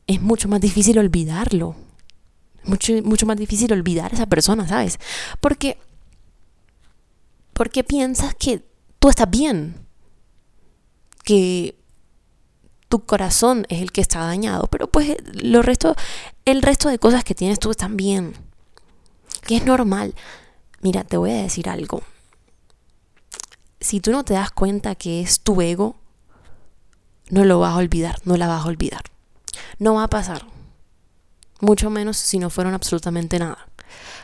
es 0.09 0.21
mucho 0.21 0.49
más 0.49 0.61
difícil 0.61 0.99
olvidarlo. 0.99 1.77
Mucho, 2.65 2.93
mucho 3.05 3.27
más 3.27 3.37
difícil 3.37 3.73
olvidar 3.73 4.11
a 4.11 4.17
esa 4.17 4.27
persona, 4.27 4.67
¿sabes? 4.67 4.99
Porque, 5.41 5.79
porque 7.53 7.85
piensas 7.85 8.35
que 8.35 8.65
tú 8.99 9.11
estás 9.11 9.31
bien 9.31 9.77
que 11.23 11.79
tu 12.95 13.05
corazón 13.05 13.67
es 13.71 13.83
el 13.83 13.91
que 13.91 14.01
está 14.01 14.21
dañado, 14.21 14.69
pero 14.69 14.87
pues 14.87 15.17
lo 15.33 15.63
resto, 15.63 15.97
el 16.45 16.63
resto 16.63 16.89
de 16.89 17.01
cosas 17.01 17.25
que 17.25 17.35
tienes 17.35 17.59
tú 17.59 17.73
están 17.73 17.97
bien, 17.97 18.35
que 19.49 19.57
es 19.57 19.67
normal. 19.67 20.15
Mira, 20.81 21.03
te 21.03 21.17
voy 21.17 21.33
a 21.33 21.43
decir 21.43 21.69
algo. 21.69 22.05
Si 23.81 23.99
tú 23.99 24.13
no 24.13 24.25
te 24.25 24.35
das 24.35 24.53
cuenta 24.53 24.95
que 24.95 25.23
es 25.23 25.41
tu 25.41 25.61
ego, 25.61 25.97
no 27.31 27.45
lo 27.45 27.59
vas 27.59 27.73
a 27.73 27.79
olvidar, 27.79 28.21
no 28.23 28.37
la 28.37 28.47
vas 28.47 28.65
a 28.65 28.69
olvidar. 28.69 29.03
No 29.81 29.95
va 29.95 30.05
a 30.05 30.09
pasar. 30.09 30.47
Mucho 31.61 31.91
menos 31.91 32.17
si 32.17 32.39
no 32.39 32.49
fueron 32.49 32.75
absolutamente 32.75 33.41
nada. 33.41 33.67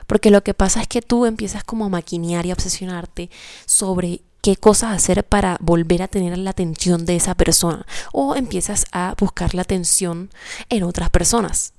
Porque 0.06 0.30
lo 0.30 0.44
que 0.44 0.54
pasa 0.54 0.80
es 0.80 0.86
que 0.86 1.02
tú 1.02 1.26
empiezas 1.26 1.64
como 1.64 1.86
a 1.86 1.88
maquinear 1.88 2.46
y 2.46 2.50
a 2.50 2.54
obsesionarte 2.54 3.30
sobre 3.66 4.22
qué 4.42 4.56
cosas 4.56 4.94
hacer 4.94 5.24
para 5.24 5.56
volver 5.60 6.02
a 6.02 6.08
tener 6.08 6.36
la 6.38 6.50
atención 6.50 7.04
de 7.06 7.16
esa 7.16 7.34
persona 7.34 7.86
o 8.12 8.36
empiezas 8.36 8.86
a 8.92 9.14
buscar 9.18 9.54
la 9.54 9.62
atención 9.62 10.30
en 10.68 10.82
otras 10.82 11.10
personas. 11.10 11.74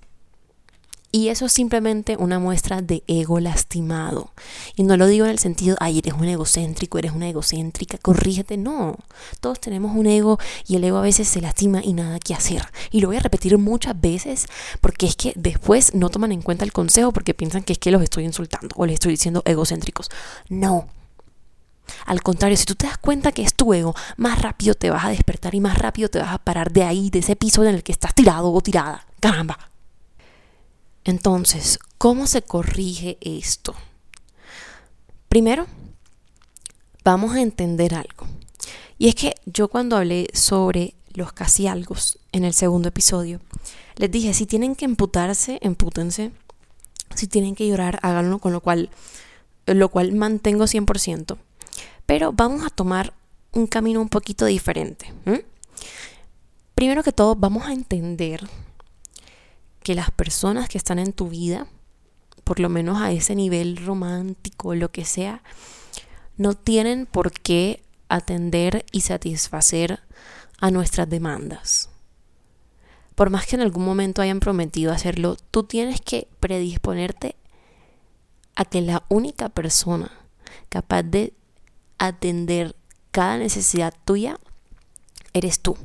Y 1.13 1.27
eso 1.27 1.47
es 1.47 1.51
simplemente 1.51 2.15
una 2.15 2.39
muestra 2.39 2.81
de 2.81 3.03
ego 3.05 3.41
lastimado. 3.41 4.31
Y 4.77 4.83
no 4.83 4.95
lo 4.95 5.07
digo 5.07 5.25
en 5.25 5.31
el 5.31 5.39
sentido, 5.39 5.75
ay, 5.81 5.99
eres 5.99 6.13
un 6.13 6.23
egocéntrico, 6.23 6.97
eres 6.99 7.11
una 7.11 7.27
egocéntrica, 7.27 7.97
corrígete. 7.97 8.55
No, 8.55 8.95
todos 9.41 9.59
tenemos 9.59 9.93
un 9.93 10.07
ego 10.07 10.39
y 10.65 10.77
el 10.77 10.85
ego 10.85 10.99
a 10.99 11.01
veces 11.01 11.27
se 11.27 11.41
lastima 11.41 11.81
y 11.83 11.91
nada 11.91 12.17
que 12.19 12.33
hacer. 12.33 12.63
Y 12.91 13.01
lo 13.01 13.09
voy 13.09 13.17
a 13.17 13.21
repetir 13.21 13.57
muchas 13.57 13.99
veces 13.99 14.47
porque 14.79 15.05
es 15.05 15.17
que 15.17 15.33
después 15.35 15.93
no 15.93 16.09
toman 16.09 16.31
en 16.31 16.41
cuenta 16.41 16.63
el 16.63 16.71
consejo 16.71 17.11
porque 17.11 17.33
piensan 17.33 17.63
que 17.63 17.73
es 17.73 17.79
que 17.79 17.91
los 17.91 18.01
estoy 18.01 18.23
insultando 18.23 18.73
o 18.77 18.85
les 18.85 18.93
estoy 18.93 19.11
diciendo 19.11 19.41
egocéntricos. 19.45 20.09
No, 20.47 20.87
al 22.05 22.21
contrario, 22.21 22.57
si 22.57 22.65
tú 22.65 22.75
te 22.75 22.87
das 22.87 22.97
cuenta 22.97 23.31
que 23.31 23.43
es 23.43 23.53
tu 23.53 23.73
ego, 23.73 23.95
más 24.17 24.41
rápido 24.41 24.75
te 24.75 24.89
vas 24.89 25.05
a 25.05 25.09
despertar 25.09 25.55
y 25.55 25.59
más 25.59 25.77
rápido 25.77 26.09
te 26.09 26.19
vas 26.19 26.33
a 26.33 26.37
parar 26.37 26.71
de 26.71 26.83
ahí, 26.83 27.09
de 27.09 27.19
ese 27.19 27.35
piso 27.35 27.63
en 27.63 27.75
el 27.75 27.83
que 27.83 27.91
estás 27.91 28.13
tirado 28.13 28.51
o 28.51 28.61
tirada. 28.61 29.05
Caramba. 29.19 29.71
Entonces, 31.03 31.79
¿cómo 31.97 32.27
se 32.27 32.41
corrige 32.41 33.17
esto? 33.21 33.73
Primero, 35.29 35.65
vamos 37.03 37.35
a 37.35 37.41
entender 37.41 37.95
algo. 37.95 38.27
Y 38.97 39.07
es 39.07 39.15
que 39.15 39.33
yo 39.45 39.67
cuando 39.67 39.97
hablé 39.97 40.27
sobre 40.33 40.93
los 41.13 41.33
casi 41.33 41.67
algo 41.67 41.95
en 42.31 42.43
el 42.43 42.53
segundo 42.53 42.89
episodio, 42.89 43.39
les 43.95 44.11
dije, 44.11 44.33
si 44.33 44.45
tienen 44.45 44.75
que 44.75 44.85
emputarse, 44.85 45.57
empútense. 45.61 46.31
Si 47.15 47.27
tienen 47.27 47.55
que 47.55 47.67
llorar, 47.67 47.99
háganlo, 48.03 48.39
con 48.39 48.53
lo 48.53 48.61
cual, 48.61 48.89
lo 49.65 49.89
cual 49.89 50.13
mantengo 50.13 50.65
100%. 50.65 51.37
Pero 52.05 52.31
vamos 52.31 52.65
a 52.65 52.69
tomar 52.69 53.13
un 53.53 53.67
camino 53.67 54.01
un 54.01 54.09
poquito 54.09 54.45
diferente. 54.45 55.13
Primero 56.75 57.03
que 57.03 57.11
todo, 57.11 57.35
vamos 57.35 57.67
a 57.67 57.73
entender 57.73 58.47
que 59.83 59.95
las 59.95 60.11
personas 60.11 60.69
que 60.69 60.77
están 60.77 60.99
en 60.99 61.13
tu 61.13 61.29
vida, 61.29 61.67
por 62.43 62.59
lo 62.59 62.69
menos 62.69 63.01
a 63.01 63.11
ese 63.11 63.35
nivel 63.35 63.77
romántico, 63.77 64.75
lo 64.75 64.91
que 64.91 65.05
sea, 65.05 65.43
no 66.37 66.53
tienen 66.53 67.05
por 67.05 67.31
qué 67.31 67.83
atender 68.09 68.85
y 68.91 69.01
satisfacer 69.01 69.99
a 70.59 70.71
nuestras 70.71 71.09
demandas. 71.09 71.89
Por 73.15 73.29
más 73.29 73.45
que 73.45 73.55
en 73.55 73.61
algún 73.61 73.85
momento 73.85 74.21
hayan 74.21 74.39
prometido 74.39 74.91
hacerlo, 74.91 75.37
tú 75.51 75.63
tienes 75.63 76.01
que 76.01 76.27
predisponerte 76.39 77.35
a 78.55 78.65
que 78.65 78.81
la 78.81 79.03
única 79.09 79.49
persona 79.49 80.11
capaz 80.69 81.03
de 81.03 81.33
atender 82.07 82.75
cada 83.11 83.37
necesidad 83.37 83.93
tuya 84.05 84.39
eres 85.33 85.59
tú. 85.59 85.77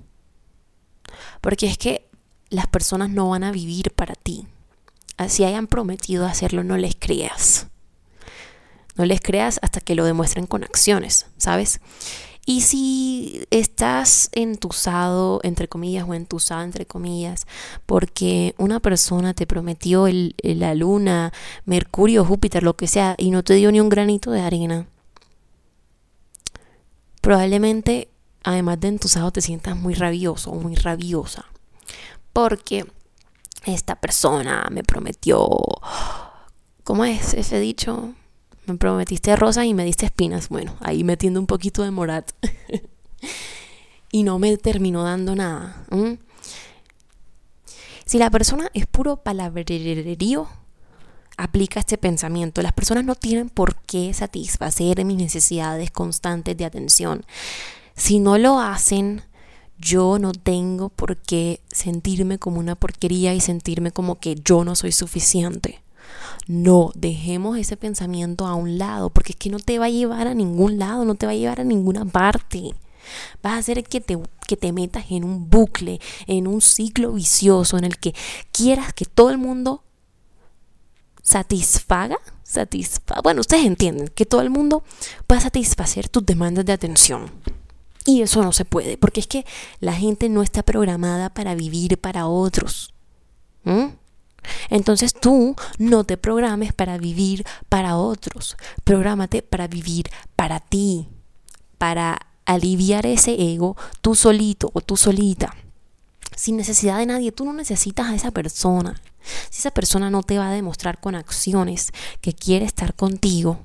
Porque 1.40 1.66
es 1.66 1.78
que 1.78 2.08
las 2.48 2.66
personas 2.66 3.10
no 3.10 3.30
van 3.30 3.44
a 3.44 3.52
vivir 3.52 3.92
para 3.92 4.14
ti. 4.14 4.46
Así 5.16 5.44
hayan 5.44 5.66
prometido 5.66 6.26
hacerlo, 6.26 6.64
no 6.64 6.76
les 6.76 6.96
creas. 6.98 7.66
No 8.96 9.04
les 9.04 9.20
creas 9.20 9.58
hasta 9.62 9.80
que 9.80 9.94
lo 9.94 10.04
demuestren 10.04 10.46
con 10.46 10.64
acciones, 10.64 11.26
¿sabes? 11.36 11.80
Y 12.46 12.60
si 12.60 13.44
estás 13.50 14.30
entusado, 14.32 15.40
entre 15.42 15.68
comillas, 15.68 16.06
o 16.08 16.14
entusada, 16.14 16.62
entre 16.62 16.86
comillas, 16.86 17.46
porque 17.86 18.54
una 18.56 18.78
persona 18.80 19.34
te 19.34 19.46
prometió 19.46 20.06
la 20.42 20.74
luna, 20.74 21.32
Mercurio, 21.64 22.24
Júpiter, 22.24 22.62
lo 22.62 22.76
que 22.76 22.86
sea, 22.86 23.16
y 23.18 23.30
no 23.30 23.42
te 23.42 23.54
dio 23.54 23.72
ni 23.72 23.80
un 23.80 23.88
granito 23.88 24.30
de 24.30 24.40
arena, 24.40 24.86
probablemente, 27.26 28.08
además 28.44 28.78
de 28.78 28.86
entusado, 28.86 29.32
te 29.32 29.40
sientas 29.40 29.76
muy 29.76 29.94
rabioso 29.94 30.52
o 30.52 30.60
muy 30.60 30.76
rabiosa. 30.76 31.44
Porque 32.32 32.86
esta 33.64 33.96
persona 33.96 34.68
me 34.70 34.84
prometió, 34.84 35.48
¿cómo 36.84 37.04
es 37.04 37.34
ese 37.34 37.58
dicho? 37.58 38.14
Me 38.66 38.76
prometiste 38.76 39.34
rosas 39.34 39.64
y 39.64 39.74
me 39.74 39.84
diste 39.84 40.06
espinas. 40.06 40.50
Bueno, 40.50 40.76
ahí 40.78 41.02
metiendo 41.02 41.40
un 41.40 41.48
poquito 41.48 41.82
de 41.82 41.90
morat. 41.90 42.30
y 44.12 44.22
no 44.22 44.38
me 44.38 44.56
terminó 44.56 45.02
dando 45.02 45.34
nada. 45.34 45.84
Si 48.04 48.18
la 48.18 48.30
persona 48.30 48.70
es 48.72 48.86
puro 48.86 49.16
palabrerío, 49.16 50.46
aplica 51.36 51.80
este 51.80 51.98
pensamiento. 51.98 52.62
Las 52.62 52.72
personas 52.72 53.04
no 53.04 53.14
tienen 53.14 53.48
por 53.48 53.76
qué 53.82 54.12
satisfacer 54.14 55.04
mis 55.04 55.16
necesidades 55.16 55.90
constantes 55.90 56.56
de 56.56 56.64
atención. 56.64 57.24
Si 57.94 58.18
no 58.18 58.38
lo 58.38 58.60
hacen, 58.60 59.22
yo 59.78 60.18
no 60.18 60.32
tengo 60.32 60.88
por 60.88 61.16
qué 61.16 61.60
sentirme 61.68 62.38
como 62.38 62.60
una 62.60 62.74
porquería 62.74 63.34
y 63.34 63.40
sentirme 63.40 63.90
como 63.90 64.18
que 64.18 64.36
yo 64.36 64.64
no 64.64 64.74
soy 64.74 64.92
suficiente. 64.92 65.82
No, 66.46 66.92
dejemos 66.94 67.58
ese 67.58 67.76
pensamiento 67.76 68.46
a 68.46 68.54
un 68.54 68.78
lado, 68.78 69.10
porque 69.10 69.32
es 69.32 69.36
que 69.36 69.50
no 69.50 69.58
te 69.58 69.78
va 69.78 69.86
a 69.86 69.90
llevar 69.90 70.28
a 70.28 70.34
ningún 70.34 70.78
lado, 70.78 71.04
no 71.04 71.16
te 71.16 71.26
va 71.26 71.32
a 71.32 71.36
llevar 71.36 71.60
a 71.60 71.64
ninguna 71.64 72.04
parte. 72.04 72.74
Vas 73.42 73.54
a 73.54 73.58
hacer 73.58 73.82
que 73.84 74.00
te, 74.00 74.18
que 74.46 74.56
te 74.56 74.72
metas 74.72 75.06
en 75.10 75.24
un 75.24 75.50
bucle, 75.50 76.00
en 76.26 76.46
un 76.46 76.60
ciclo 76.60 77.12
vicioso 77.12 77.76
en 77.78 77.84
el 77.84 77.98
que 77.98 78.14
quieras 78.52 78.92
que 78.92 79.04
todo 79.04 79.30
el 79.30 79.38
mundo 79.38 79.82
satisfaga, 81.26 82.18
satisfa 82.44 83.20
bueno, 83.20 83.40
ustedes 83.40 83.66
entienden 83.66 84.06
que 84.08 84.26
todo 84.26 84.40
el 84.42 84.50
mundo 84.50 84.84
pueda 85.26 85.40
satisfacer 85.40 86.08
tus 86.08 86.24
demandas 86.24 86.64
de 86.64 86.72
atención. 86.72 87.30
Y 88.04 88.22
eso 88.22 88.40
no 88.42 88.52
se 88.52 88.64
puede, 88.64 88.96
porque 88.96 89.18
es 89.18 89.26
que 89.26 89.44
la 89.80 89.92
gente 89.92 90.28
no 90.28 90.42
está 90.44 90.62
programada 90.62 91.28
para 91.28 91.56
vivir 91.56 91.98
para 91.98 92.28
otros. 92.28 92.94
Entonces 94.70 95.12
tú 95.12 95.56
no 95.78 96.04
te 96.04 96.16
programes 96.16 96.72
para 96.72 96.98
vivir 96.98 97.44
para 97.68 97.96
otros, 97.96 98.56
prográmate 98.84 99.42
para 99.42 99.66
vivir 99.66 100.08
para 100.36 100.60
ti, 100.60 101.08
para 101.78 102.28
aliviar 102.44 103.06
ese 103.06 103.34
ego 103.52 103.76
tú 104.00 104.14
solito 104.14 104.70
o 104.72 104.80
tú 104.80 104.96
solita, 104.96 105.56
sin 106.36 106.56
necesidad 106.56 106.98
de 106.98 107.06
nadie. 107.06 107.32
Tú 107.32 107.44
no 107.44 107.52
necesitas 107.52 108.06
a 108.06 108.14
esa 108.14 108.30
persona. 108.30 108.94
Si 109.50 109.60
esa 109.60 109.70
persona 109.70 110.10
no 110.10 110.22
te 110.22 110.38
va 110.38 110.48
a 110.48 110.54
demostrar 110.54 111.00
con 111.00 111.14
acciones 111.14 111.92
que 112.20 112.32
quiere 112.32 112.64
estar 112.64 112.94
contigo, 112.94 113.60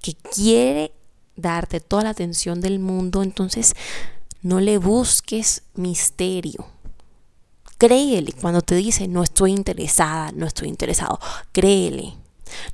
que 0.00 0.14
quiere 0.14 0.92
darte 1.36 1.80
toda 1.80 2.04
la 2.04 2.10
atención 2.10 2.60
del 2.60 2.78
mundo, 2.78 3.22
entonces 3.22 3.74
no 4.42 4.60
le 4.60 4.78
busques 4.78 5.62
misterio. 5.74 6.66
Créele 7.78 8.32
cuando 8.32 8.62
te 8.62 8.76
dice 8.76 9.08
no 9.08 9.22
estoy 9.22 9.52
interesada, 9.52 10.30
no 10.32 10.46
estoy 10.46 10.68
interesado. 10.68 11.18
Créele. 11.52 12.16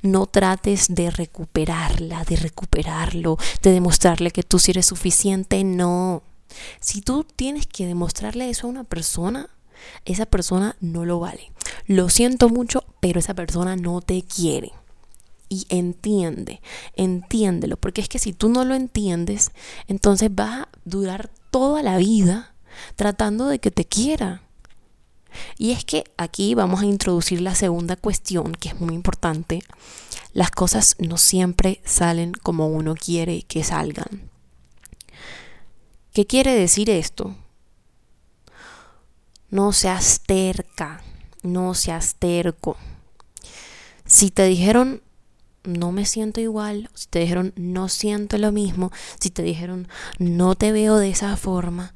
No 0.01 0.25
trates 0.25 0.87
de 0.89 1.09
recuperarla, 1.09 2.23
de 2.25 2.35
recuperarlo, 2.35 3.37
de 3.63 3.71
demostrarle 3.71 4.31
que 4.31 4.43
tú 4.43 4.59
sí 4.59 4.71
eres 4.71 4.85
suficiente. 4.85 5.63
No. 5.63 6.21
Si 6.79 7.01
tú 7.01 7.23
tienes 7.23 7.65
que 7.65 7.87
demostrarle 7.87 8.49
eso 8.49 8.67
a 8.67 8.69
una 8.69 8.83
persona, 8.83 9.49
esa 10.05 10.25
persona 10.25 10.75
no 10.81 11.05
lo 11.05 11.19
vale. 11.19 11.51
Lo 11.89 12.07
siento 12.07 12.49
mucho, 12.49 12.85
pero 12.99 13.19
esa 13.19 13.33
persona 13.33 13.75
no 13.75 13.99
te 14.01 14.21
quiere. 14.21 14.73
Y 15.49 15.65
entiende, 15.69 16.61
entiéndelo, 16.95 17.77
porque 17.77 17.99
es 17.99 18.07
que 18.07 18.19
si 18.19 18.31
tú 18.31 18.47
no 18.47 18.63
lo 18.63 18.75
entiendes, 18.75 19.49
entonces 19.87 20.29
vas 20.31 20.61
a 20.61 20.69
durar 20.85 21.31
toda 21.49 21.81
la 21.81 21.97
vida 21.97 22.53
tratando 22.95 23.47
de 23.47 23.57
que 23.57 23.71
te 23.71 23.85
quiera. 23.85 24.43
Y 25.57 25.71
es 25.71 25.83
que 25.83 26.03
aquí 26.15 26.53
vamos 26.53 26.81
a 26.81 26.85
introducir 26.85 27.41
la 27.41 27.55
segunda 27.55 27.95
cuestión, 27.95 28.51
que 28.51 28.69
es 28.69 28.79
muy 28.79 28.93
importante. 28.93 29.63
Las 30.31 30.51
cosas 30.51 30.95
no 30.99 31.17
siempre 31.17 31.81
salen 31.85 32.33
como 32.33 32.67
uno 32.67 32.93
quiere 32.93 33.41
que 33.41 33.63
salgan. 33.63 34.29
¿Qué 36.13 36.27
quiere 36.27 36.53
decir 36.53 36.91
esto? 36.91 37.35
No 39.49 39.73
seas 39.73 40.21
terca, 40.27 41.01
no 41.43 41.73
seas 41.73 42.15
terco. 42.15 42.77
Si 44.05 44.31
te 44.31 44.45
dijeron 44.45 45.01
no 45.63 45.91
me 45.91 46.05
siento 46.05 46.39
igual, 46.39 46.89
si 46.93 47.07
te 47.07 47.19
dijeron 47.19 47.53
no 47.55 47.89
siento 47.89 48.37
lo 48.37 48.51
mismo, 48.51 48.91
si 49.19 49.29
te 49.29 49.43
dijeron 49.43 49.87
no 50.17 50.55
te 50.55 50.71
veo 50.71 50.97
de 50.97 51.09
esa 51.09 51.35
forma, 51.37 51.93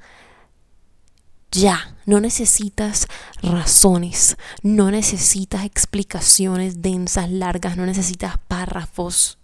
ya, 1.51 1.95
no 2.05 2.19
necesitas 2.19 3.07
razones, 3.41 4.37
no 4.63 4.89
necesitas 4.89 5.65
explicaciones 5.65 6.81
densas, 6.81 7.29
largas, 7.29 7.77
no 7.77 7.85
necesitas 7.85 8.37
párrafos, 8.47 9.37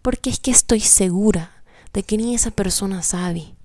porque 0.00 0.30
es 0.30 0.38
que 0.38 0.52
estoy 0.52 0.80
segura 0.80 1.64
de 1.92 2.04
que 2.04 2.16
ni 2.16 2.34
esa 2.34 2.52
persona 2.52 3.02
sabe, 3.02 3.56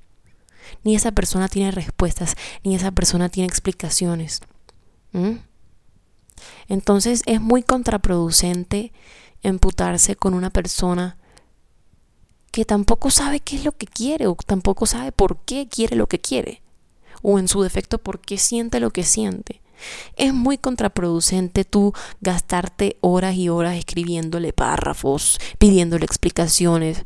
ni 0.83 0.95
esa 0.95 1.11
persona 1.11 1.47
tiene 1.47 1.71
respuestas, 1.71 2.35
ni 2.63 2.75
esa 2.75 2.91
persona 2.91 3.29
tiene 3.29 3.47
explicaciones. 3.47 4.41
Entonces 6.67 7.21
es 7.25 7.41
muy 7.41 7.63
contraproducente 7.63 8.91
emputarse 9.43 10.15
con 10.15 10.33
una 10.33 10.49
persona 10.49 11.17
que 12.51 12.65
tampoco 12.65 13.11
sabe 13.11 13.39
qué 13.39 13.57
es 13.57 13.65
lo 13.65 13.73
que 13.73 13.85
quiere 13.85 14.27
o 14.27 14.35
tampoco 14.35 14.85
sabe 14.85 15.11
por 15.11 15.37
qué 15.39 15.67
quiere 15.67 15.95
lo 15.95 16.07
que 16.07 16.19
quiere 16.19 16.61
o 17.21 17.39
en 17.39 17.47
su 17.47 17.61
defecto 17.61 17.97
por 17.97 18.19
qué 18.19 18.37
siente 18.37 18.79
lo 18.79 18.91
que 18.91 19.03
siente. 19.03 19.61
Es 20.15 20.33
muy 20.33 20.57
contraproducente 20.57 21.65
tú 21.65 21.93
gastarte 22.21 22.97
horas 23.01 23.35
y 23.35 23.49
horas 23.49 23.75
escribiéndole 23.75 24.53
párrafos, 24.53 25.39
pidiéndole 25.57 26.05
explicaciones. 26.05 27.03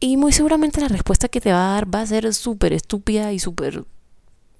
Y 0.00 0.16
muy 0.16 0.32
seguramente 0.32 0.80
la 0.80 0.88
respuesta 0.88 1.28
que 1.28 1.40
te 1.40 1.52
va 1.52 1.70
a 1.70 1.74
dar 1.74 1.94
va 1.94 2.00
a 2.00 2.06
ser 2.06 2.34
súper 2.34 2.72
estúpida 2.72 3.32
y 3.32 3.38
súper 3.38 3.84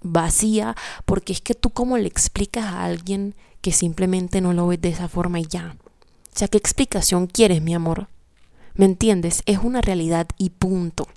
vacía, 0.01 0.75
porque 1.05 1.33
es 1.33 1.41
que 1.41 1.55
tú 1.55 1.71
como 1.71 1.99
le 1.99 2.09
explicas 2.09 2.65
a 2.65 2.85
alguien 2.85 3.35
que 3.63 3.73
simplemente 3.73 4.43
no 4.43 4.53
lo 4.53 4.67
ves 4.67 4.83
de 4.83 4.91
esa 4.91 5.09
forma 5.09 5.41
y 5.41 5.47
ya. 5.47 5.77
O 6.35 6.39
sea, 6.39 6.49
¿qué 6.49 6.59
explicación 6.59 7.27
quieres, 7.27 7.63
mi 7.63 7.75
amor? 7.75 8.09
¿Me 8.75 8.85
entiendes? 8.85 9.43
Es 9.47 9.59
una 9.59 9.81
realidad 9.81 10.27
y 10.37 10.51
punto. 10.51 11.09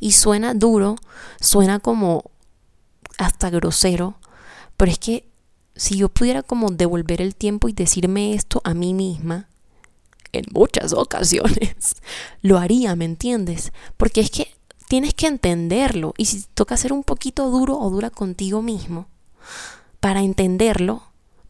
Y 0.00 0.12
suena 0.12 0.54
duro, 0.54 0.96
suena 1.40 1.78
como 1.78 2.30
hasta 3.18 3.50
grosero, 3.50 4.16
pero 4.76 4.90
es 4.90 4.98
que 4.98 5.26
si 5.76 5.96
yo 5.96 6.08
pudiera 6.08 6.42
como 6.42 6.70
devolver 6.70 7.20
el 7.20 7.34
tiempo 7.34 7.68
y 7.68 7.72
decirme 7.72 8.34
esto 8.34 8.60
a 8.64 8.74
mí 8.74 8.94
misma, 8.94 9.48
en 10.32 10.44
muchas 10.52 10.92
ocasiones, 10.92 11.96
lo 12.42 12.58
haría, 12.58 12.96
¿me 12.96 13.04
entiendes? 13.04 13.72
Porque 13.96 14.20
es 14.20 14.30
que 14.30 14.54
tienes 14.88 15.14
que 15.14 15.26
entenderlo 15.26 16.14
y 16.16 16.26
si 16.26 16.44
toca 16.54 16.76
ser 16.76 16.92
un 16.92 17.04
poquito 17.04 17.50
duro 17.50 17.78
o 17.78 17.90
dura 17.90 18.10
contigo 18.10 18.62
mismo, 18.62 19.06
para 20.00 20.22
entenderlo, 20.22 21.02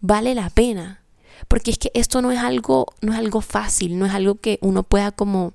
vale 0.05 0.35
la 0.35 0.51
pena. 0.51 1.01
Porque 1.49 1.71
es 1.71 1.79
que 1.79 1.90
esto 1.95 2.23
no 2.23 2.31
es 2.31 2.38
algo, 2.38 2.87
no 3.01 3.12
es 3.12 3.19
algo 3.19 3.40
fácil, 3.40 3.99
no 3.99 4.07
es 4.07 4.12
algo 4.12 4.37
que 4.37 4.59
uno 4.62 4.83
pueda 4.83 5.11
como 5.11 5.53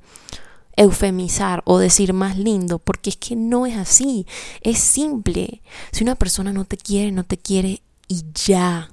eufemizar 0.75 1.61
o 1.65 1.77
decir 1.77 2.13
más 2.13 2.37
lindo, 2.37 2.79
porque 2.79 3.11
es 3.11 3.17
que 3.17 3.35
no 3.35 3.65
es 3.65 3.77
así, 3.77 4.25
es 4.61 4.79
simple. 4.79 5.61
Si 5.91 6.03
una 6.03 6.15
persona 6.15 6.51
no 6.51 6.65
te 6.65 6.77
quiere, 6.77 7.11
no 7.11 7.23
te 7.23 7.37
quiere 7.37 7.81
y 8.07 8.23
ya. 8.33 8.89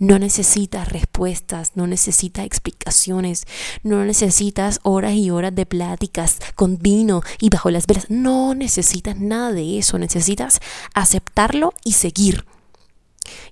No 0.00 0.18
necesitas 0.18 0.88
respuestas, 0.88 1.72
no 1.76 1.86
necesitas 1.86 2.44
explicaciones, 2.44 3.46
no 3.84 4.04
necesitas 4.04 4.80
horas 4.82 5.14
y 5.14 5.30
horas 5.30 5.54
de 5.54 5.66
pláticas 5.66 6.38
con 6.56 6.78
vino 6.78 7.22
y 7.40 7.50
bajo 7.50 7.70
las 7.70 7.86
velas. 7.86 8.10
No 8.10 8.54
necesitas 8.54 9.18
nada 9.18 9.52
de 9.52 9.78
eso, 9.78 9.98
necesitas 9.98 10.60
aceptarlo 10.94 11.74
y 11.84 11.92
seguir. 11.92 12.44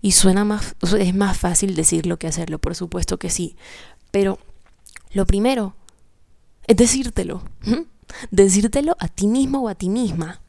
Y 0.01 0.12
suena 0.12 0.45
más, 0.45 0.77
es 0.99 1.15
más 1.15 1.39
fácil 1.39 1.75
decirlo 1.75 2.19
que 2.19 2.27
hacerlo, 2.27 2.59
por 2.59 2.75
supuesto 2.75 3.19
que 3.19 3.31
sí. 3.31 3.57
Pero 4.11 4.39
lo 5.12 5.27
primero 5.27 5.75
es 6.67 6.77
decírtelo. 6.77 7.43
Decírtelo 8.31 8.97
a 8.99 9.09
ti 9.09 9.27
mismo 9.27 9.62
o 9.62 9.69
a 9.69 9.75
ti 9.75 9.89
misma. 9.89 10.41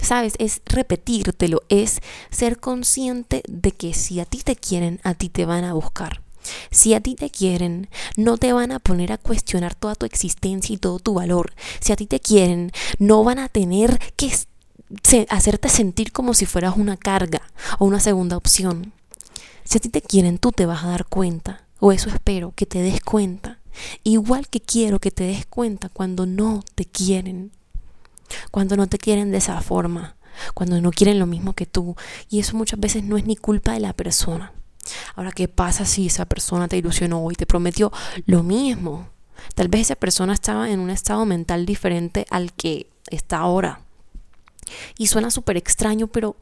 ¿Sabes? 0.00 0.34
Es 0.38 0.62
repetírtelo, 0.66 1.62
es 1.68 2.00
ser 2.30 2.60
consciente 2.60 3.42
de 3.48 3.72
que 3.72 3.92
si 3.92 4.20
a 4.20 4.24
ti 4.24 4.38
te 4.38 4.56
quieren, 4.56 5.00
a 5.02 5.14
ti 5.14 5.28
te 5.28 5.44
van 5.44 5.64
a 5.64 5.72
buscar. 5.72 6.22
Si 6.70 6.94
a 6.94 7.00
ti 7.00 7.14
te 7.14 7.28
quieren, 7.28 7.88
no 8.16 8.38
te 8.38 8.52
van 8.52 8.72
a 8.72 8.78
poner 8.78 9.12
a 9.12 9.18
cuestionar 9.18 9.74
toda 9.74 9.94
tu 9.94 10.06
existencia 10.06 10.74
y 10.74 10.78
todo 10.78 10.98
tu 10.98 11.14
valor. 11.14 11.52
Si 11.80 11.92
a 11.92 11.96
ti 11.96 12.06
te 12.06 12.20
quieren, 12.20 12.72
no 12.98 13.24
van 13.24 13.38
a 13.38 13.48
tener 13.48 13.98
que 14.16 14.30
hacerte 15.28 15.68
sentir 15.68 16.12
como 16.12 16.34
si 16.34 16.46
fueras 16.46 16.76
una 16.76 16.96
carga 16.96 17.42
o 17.78 17.84
una 17.84 18.00
segunda 18.00 18.36
opción. 18.36 18.92
Si 19.64 19.78
a 19.78 19.80
ti 19.80 19.88
te 19.88 20.02
quieren, 20.02 20.38
tú 20.38 20.52
te 20.52 20.66
vas 20.66 20.84
a 20.84 20.88
dar 20.88 21.04
cuenta, 21.06 21.66
o 21.78 21.92
eso 21.92 22.08
espero, 22.08 22.52
que 22.56 22.64
te 22.66 22.80
des 22.80 23.00
cuenta 23.02 23.58
Igual 24.04 24.48
que 24.48 24.60
quiero 24.60 24.98
que 24.98 25.10
te 25.10 25.24
des 25.24 25.46
cuenta 25.46 25.88
cuando 25.88 26.26
no 26.26 26.62
te 26.74 26.84
quieren, 26.84 27.52
cuando 28.50 28.76
no 28.76 28.86
te 28.86 28.98
quieren 28.98 29.30
de 29.30 29.38
esa 29.38 29.60
forma, 29.60 30.16
cuando 30.54 30.80
no 30.80 30.90
quieren 30.90 31.18
lo 31.18 31.26
mismo 31.26 31.52
que 31.54 31.66
tú. 31.66 31.96
Y 32.28 32.40
eso 32.40 32.56
muchas 32.56 32.80
veces 32.80 33.04
no 33.04 33.16
es 33.16 33.26
ni 33.26 33.36
culpa 33.36 33.72
de 33.72 33.80
la 33.80 33.92
persona. 33.92 34.52
Ahora, 35.14 35.32
¿qué 35.32 35.48
pasa 35.48 35.84
si 35.84 36.06
esa 36.06 36.24
persona 36.24 36.68
te 36.68 36.78
ilusionó 36.78 37.30
y 37.30 37.34
te 37.34 37.46
prometió 37.46 37.92
lo 38.26 38.42
mismo? 38.42 39.08
Tal 39.54 39.68
vez 39.68 39.82
esa 39.82 39.94
persona 39.94 40.32
estaba 40.32 40.70
en 40.70 40.80
un 40.80 40.90
estado 40.90 41.24
mental 41.26 41.66
diferente 41.66 42.26
al 42.30 42.52
que 42.52 42.90
está 43.10 43.38
ahora. 43.38 43.82
Y 44.96 45.06
suena 45.06 45.30
súper 45.30 45.56
extraño, 45.56 46.06
pero 46.06 46.36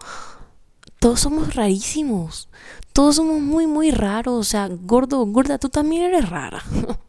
todos 0.99 1.21
somos 1.21 1.55
rarísimos. 1.55 2.49
Todos 2.93 3.17
somos 3.17 3.41
muy, 3.41 3.67
muy 3.67 3.91
raros. 3.91 4.35
O 4.35 4.45
sea, 4.45 4.69
gordo, 4.69 5.25
gorda, 5.27 5.59
tú 5.59 5.69
también 5.69 6.03
eres 6.03 6.29
rara. 6.29 6.63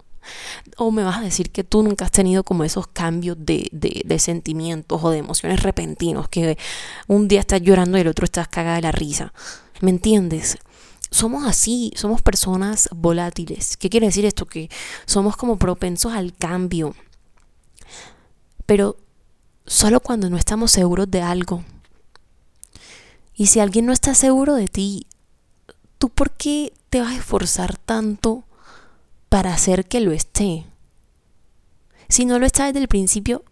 O 0.76 0.92
me 0.92 1.04
vas 1.04 1.18
a 1.18 1.22
decir 1.22 1.52
que 1.52 1.64
tú 1.64 1.84
nunca 1.84 2.04
has 2.04 2.12
tenido 2.12 2.44
como 2.44 2.64
esos 2.66 2.88
cambios 2.88 3.38
de, 3.40 3.70
de, 3.72 4.20
sentimientos 4.20 5.02
o 5.02 5.10
de 5.10 5.20
emociones 5.20 5.64
repentinos, 5.64 6.28
que 6.28 6.58
un 7.08 7.28
día 7.30 7.40
estás 7.40 7.62
llorando 7.62 7.98
y 7.98 8.02
el 8.02 8.08
otro 8.08 8.26
estás 8.26 8.48
cagada 8.50 8.76
de 8.76 8.82
la 8.82 8.92
risa. 8.92 9.34
¿Me 9.80 9.90
entiendes? 9.90 10.58
Somos 11.10 11.46
así, 11.46 11.94
somos 11.96 12.22
personas 12.22 12.90
volátiles. 12.94 13.78
¿Qué 13.78 13.90
quiere 13.90 14.08
decir 14.08 14.26
esto? 14.26 14.46
Que 14.46 14.70
somos 15.06 15.38
como 15.38 15.58
propensos 15.58 16.14
al 16.14 16.36
cambio. 16.36 16.94
Pero 18.66 18.98
solo 19.68 20.00
cuando 20.00 20.30
no 20.30 20.38
estamos 20.38 20.72
seguros 20.72 21.12
de 21.12 21.22
algo. 21.22 21.64
Y 23.36 23.48
si 23.48 23.60
alguien 23.60 23.86
no 23.86 23.94
está 23.94 24.16
seguro 24.16 24.56
de 24.56 24.68
ti, 24.68 25.06
¿tú 26.00 26.10
por 26.10 26.32
qué 26.32 26.74
te 26.90 27.02
vas 27.02 27.12
a 27.12 27.18
esforzar 27.18 27.78
tanto 27.78 28.46
para 29.30 29.54
hacer 29.54 29.86
que 29.86 30.00
lo 30.00 30.12
esté. 30.12 30.66
Si 32.10 32.26
no 32.26 32.40
lo 32.40 32.46
está 32.46 32.68
desde 32.68 32.80
el 32.80 32.88
principio, 32.88 33.44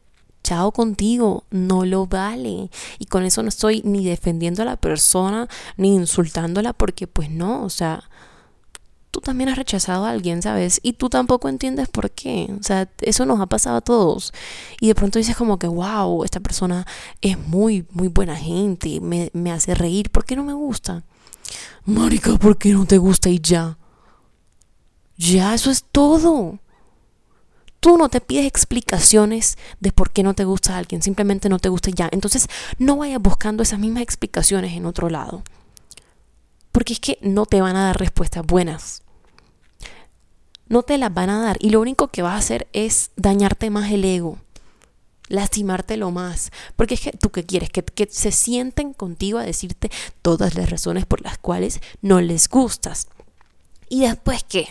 chao 0.44 0.72
contigo, 0.72 1.44
no 1.50 1.86
lo 1.86 2.08
vale. 2.08 2.70
Y 3.00 3.06
con 3.06 3.24
eso 3.24 3.44
no 3.44 3.50
estoy 3.50 3.82
ni 3.84 4.06
defendiendo 4.06 4.62
a 4.62 4.66
la 4.66 4.78
persona, 4.78 5.50
ni 5.78 5.94
insultándola, 5.94 6.74
porque 6.74 7.08
pues 7.08 7.30
no, 7.30 7.64
o 7.64 7.70
sea, 7.70 8.10
tú 9.16 9.22
también 9.22 9.48
has 9.48 9.58
rechazado 9.58 10.04
a 10.06 10.10
alguien, 10.10 10.42
¿sabes? 10.42 10.82
Y 10.84 10.92
tú 10.92 11.10
tampoco 11.10 11.48
entiendes 11.48 11.88
por 11.88 12.12
qué. 12.12 12.54
O 12.60 12.62
sea, 12.62 12.90
eso 13.00 13.26
nos 13.26 13.40
ha 13.40 13.46
pasado 13.46 13.78
a 13.78 13.82
todos. 13.82 14.34
Y 14.82 14.88
de 14.88 14.96
pronto 14.96 15.20
dices 15.20 15.38
como 15.38 15.58
que, 15.58 15.68
wow, 15.68 16.26
esta 16.26 16.42
persona 16.42 16.86
es 17.22 17.40
muy, 17.40 17.86
muy 17.92 18.10
buena 18.10 18.36
gente, 18.36 19.00
me, 19.00 19.30
me 19.32 19.54
hace 19.54 19.74
reír, 19.74 20.10
¿por 20.10 20.26
qué 20.26 20.36
no 20.36 20.44
me 20.44 20.52
gusta? 20.52 21.06
Marica, 21.86 22.36
¿por 22.36 22.58
qué 22.58 22.74
no 22.74 22.86
te 22.86 22.98
gusta 22.98 23.30
y 23.30 23.40
ya? 23.40 23.78
Ya, 25.16 25.54
eso 25.54 25.72
es 25.72 25.86
todo. 25.90 26.60
tú 27.80 27.98
no 27.98 28.10
te 28.10 28.20
pides 28.20 28.46
explicaciones 28.46 29.58
de 29.80 29.94
por 29.94 30.12
qué 30.12 30.24
no 30.24 30.34
te 30.34 30.44
gusta 30.44 30.76
a 30.76 30.78
alguien, 30.78 31.02
simplemente 31.02 31.48
no 31.48 31.60
te 31.60 31.70
gusta 31.70 31.90
ya. 31.90 32.10
Entonces 32.12 32.50
no 32.80 32.98
vayas 32.98 33.22
buscando 33.22 33.64
esas 33.64 33.80
mismas 33.80 34.04
explicaciones 34.04 34.74
en 34.74 34.86
otro 34.86 35.10
lado. 35.10 35.42
Porque 36.74 36.92
es 36.92 37.00
que 37.00 37.18
no 37.22 37.46
te 37.46 37.62
van 37.62 37.78
a 37.78 37.86
dar 37.86 37.98
respuestas 37.98 38.46
buenas. 38.46 39.05
No 40.68 40.84
te 40.84 40.98
las 40.98 41.14
van 41.14 41.30
a 41.30 41.42
dar. 41.42 41.58
Y 41.60 41.70
lo 41.70 41.82
único 41.82 42.08
que 42.08 42.22
vas 42.22 42.34
a 42.34 42.38
hacer 42.38 42.68
es 42.74 43.12
dañarte 43.16 43.70
más 43.70 43.92
el 43.92 44.04
ego. 44.06 44.38
Lastimártelo 45.28 46.12
más. 46.12 46.52
Porque 46.76 46.96
es 46.96 47.02
que 47.02 47.12
tú 47.12 47.32
qué 47.32 47.46
quieres, 47.46 47.70
que, 47.70 47.84
que 47.84 48.08
se 48.10 48.32
sienten 48.32 48.94
contigo 48.94 49.40
a 49.40 49.44
decirte 49.44 49.92
todas 50.22 50.56
las 50.56 50.70
razones 50.70 51.06
por 51.06 51.22
las 51.22 51.38
cuales 51.38 51.82
no 52.02 52.22
les 52.22 52.50
gustas. 52.50 53.08
¿Y 53.90 54.02
después 54.02 54.44
qué? 54.44 54.68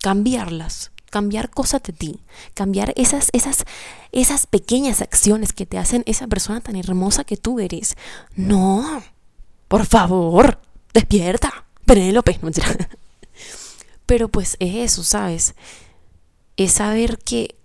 Cambiarlas 0.00 0.92
cambiar 1.14 1.48
cosas 1.48 1.80
de 1.84 1.92
ti, 1.92 2.18
cambiar 2.54 2.92
esas, 2.96 3.28
esas, 3.32 3.66
esas 4.10 4.48
pequeñas 4.48 5.00
acciones 5.00 5.52
que 5.52 5.64
te 5.64 5.78
hacen 5.78 6.02
esa 6.06 6.26
persona 6.26 6.60
tan 6.60 6.74
hermosa 6.74 7.22
que 7.22 7.36
tú 7.36 7.60
eres. 7.60 7.96
No, 8.34 9.00
por 9.68 9.86
favor, 9.86 10.58
despierta, 10.92 11.66
Penélope. 11.86 12.40
Pero 14.06 14.28
pues 14.28 14.56
es 14.60 14.74
eso, 14.76 15.04
¿sabes? 15.04 15.54
Es 16.56 16.72
saber 16.72 17.18
que 17.18 17.56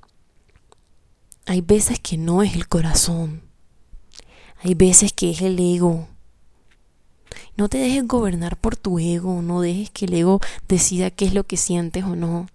hay 1.45 1.61
veces 1.61 1.99
que 1.99 2.17
no 2.17 2.43
es 2.43 2.55
el 2.55 2.67
corazón, 2.67 3.41
hay 4.61 4.75
veces 4.75 5.13
que 5.13 5.31
es 5.31 5.41
el 5.41 5.59
ego. 5.59 6.07
No 7.55 7.69
te 7.69 7.77
dejes 7.77 8.07
gobernar 8.07 8.57
por 8.57 8.75
tu 8.75 8.99
ego, 8.99 9.41
no 9.41 9.61
dejes 9.61 9.89
que 9.89 10.05
el 10.05 10.13
ego 10.13 10.39
decida 10.67 11.11
qué 11.11 11.25
es 11.25 11.33
lo 11.33 11.45
que 11.45 11.57
sientes 11.57 12.03
o 12.03 12.15
no. 12.15 12.47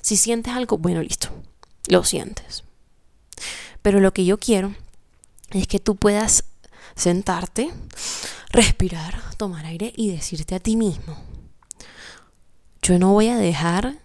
Si 0.00 0.16
sientes 0.16 0.54
algo, 0.54 0.78
bueno, 0.78 1.02
listo, 1.02 1.28
lo 1.88 2.04
sientes. 2.04 2.64
Pero 3.82 4.00
lo 4.00 4.12
que 4.12 4.24
yo 4.24 4.38
quiero 4.38 4.74
es 5.50 5.66
que 5.66 5.78
tú 5.78 5.96
puedas 5.96 6.44
sentarte, 6.94 7.70
respirar, 8.50 9.22
tomar 9.36 9.64
aire 9.66 9.92
y 9.96 10.10
decirte 10.10 10.54
a 10.54 10.60
ti 10.60 10.76
mismo, 10.76 11.16
yo 12.88 12.98
no 12.98 13.12
voy 13.12 13.28
a 13.28 13.36
dejar 13.36 13.98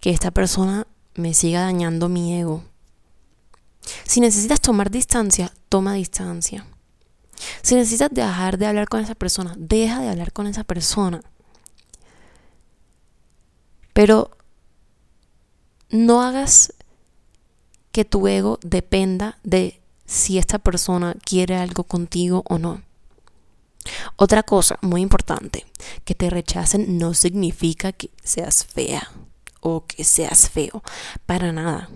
que 0.00 0.10
esta 0.10 0.32
persona 0.32 0.88
me 1.14 1.32
siga 1.32 1.60
dañando 1.60 2.08
mi 2.08 2.34
ego. 2.34 2.64
Si 4.02 4.20
necesitas 4.20 4.60
tomar 4.60 4.90
distancia, 4.90 5.52
toma 5.68 5.94
distancia. 5.94 6.66
Si 7.62 7.76
necesitas 7.76 8.10
dejar 8.10 8.58
de 8.58 8.66
hablar 8.66 8.88
con 8.88 9.00
esa 9.00 9.14
persona, 9.14 9.54
deja 9.56 10.00
de 10.00 10.08
hablar 10.08 10.32
con 10.32 10.48
esa 10.48 10.64
persona. 10.64 11.22
Pero 13.92 14.36
no 15.90 16.20
hagas 16.20 16.74
que 17.92 18.04
tu 18.04 18.26
ego 18.26 18.58
dependa 18.62 19.38
de 19.44 19.80
si 20.04 20.38
esta 20.38 20.58
persona 20.58 21.14
quiere 21.24 21.56
algo 21.56 21.84
contigo 21.84 22.42
o 22.48 22.58
no. 22.58 22.82
Otra 24.16 24.42
cosa 24.42 24.78
muy 24.82 25.00
importante, 25.02 25.66
que 26.04 26.14
te 26.14 26.30
rechacen 26.30 26.98
no 26.98 27.14
significa 27.14 27.92
que 27.92 28.10
seas 28.22 28.64
fea 28.64 29.10
o 29.60 29.84
que 29.86 30.04
seas 30.04 30.48
feo, 30.50 30.82
para 31.26 31.52
nada. 31.52 31.88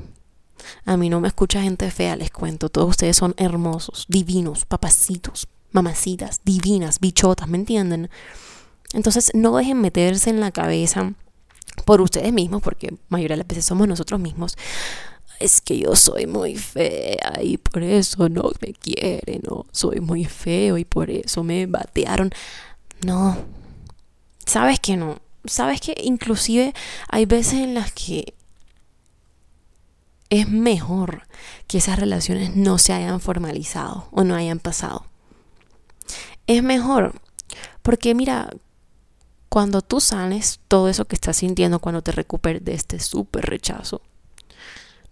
A 0.84 0.96
mí 0.96 1.08
no 1.08 1.20
me 1.20 1.28
escucha 1.28 1.62
gente 1.62 1.90
fea, 1.90 2.16
les 2.16 2.30
cuento, 2.30 2.68
todos 2.68 2.90
ustedes 2.90 3.16
son 3.16 3.34
hermosos, 3.36 4.06
divinos, 4.08 4.64
papacitos, 4.64 5.48
mamacitas, 5.72 6.40
divinas, 6.44 7.00
bichotas, 7.00 7.48
¿me 7.48 7.58
entienden? 7.58 8.10
Entonces 8.92 9.30
no 9.34 9.56
dejen 9.56 9.80
meterse 9.80 10.30
en 10.30 10.40
la 10.40 10.50
cabeza 10.50 11.14
por 11.84 12.00
ustedes 12.00 12.32
mismos, 12.32 12.62
porque 12.62 12.94
mayoría 13.08 13.34
de 13.34 13.42
las 13.42 13.46
veces 13.46 13.64
somos 13.64 13.86
nosotros 13.88 14.20
mismos, 14.20 14.56
es 15.40 15.60
que 15.60 15.78
yo 15.78 15.96
soy 15.96 16.26
muy 16.26 16.56
fea 16.56 17.40
y 17.42 17.56
por 17.56 17.82
eso 17.82 18.28
no 18.28 18.52
me 18.60 18.72
quieren, 18.74 19.40
no, 19.48 19.66
soy 19.72 20.00
muy 20.00 20.26
feo 20.26 20.78
y 20.78 20.84
por 20.84 21.10
eso 21.10 21.42
me 21.42 21.66
batearon. 21.66 22.30
No, 23.04 23.36
sabes 24.46 24.78
que 24.78 24.96
no, 24.96 25.20
sabes 25.44 25.80
que 25.80 25.96
inclusive 26.04 26.74
hay 27.08 27.24
veces 27.26 27.54
en 27.54 27.74
las 27.74 27.92
que 27.92 28.34
es 30.28 30.48
mejor 30.48 31.26
que 31.66 31.78
esas 31.78 31.98
relaciones 31.98 32.54
no 32.54 32.78
se 32.78 32.92
hayan 32.92 33.20
formalizado 33.20 34.08
o 34.12 34.22
no 34.22 34.34
hayan 34.34 34.60
pasado. 34.60 35.06
Es 36.46 36.62
mejor 36.62 37.14
porque 37.82 38.14
mira, 38.14 38.50
cuando 39.48 39.82
tú 39.82 40.00
sales, 40.00 40.60
todo 40.68 40.88
eso 40.88 41.06
que 41.06 41.16
estás 41.16 41.38
sintiendo 41.38 41.80
cuando 41.80 42.02
te 42.02 42.12
recuperes 42.12 42.64
de 42.64 42.74
este 42.74 43.00
súper 43.00 43.46
rechazo, 43.46 44.02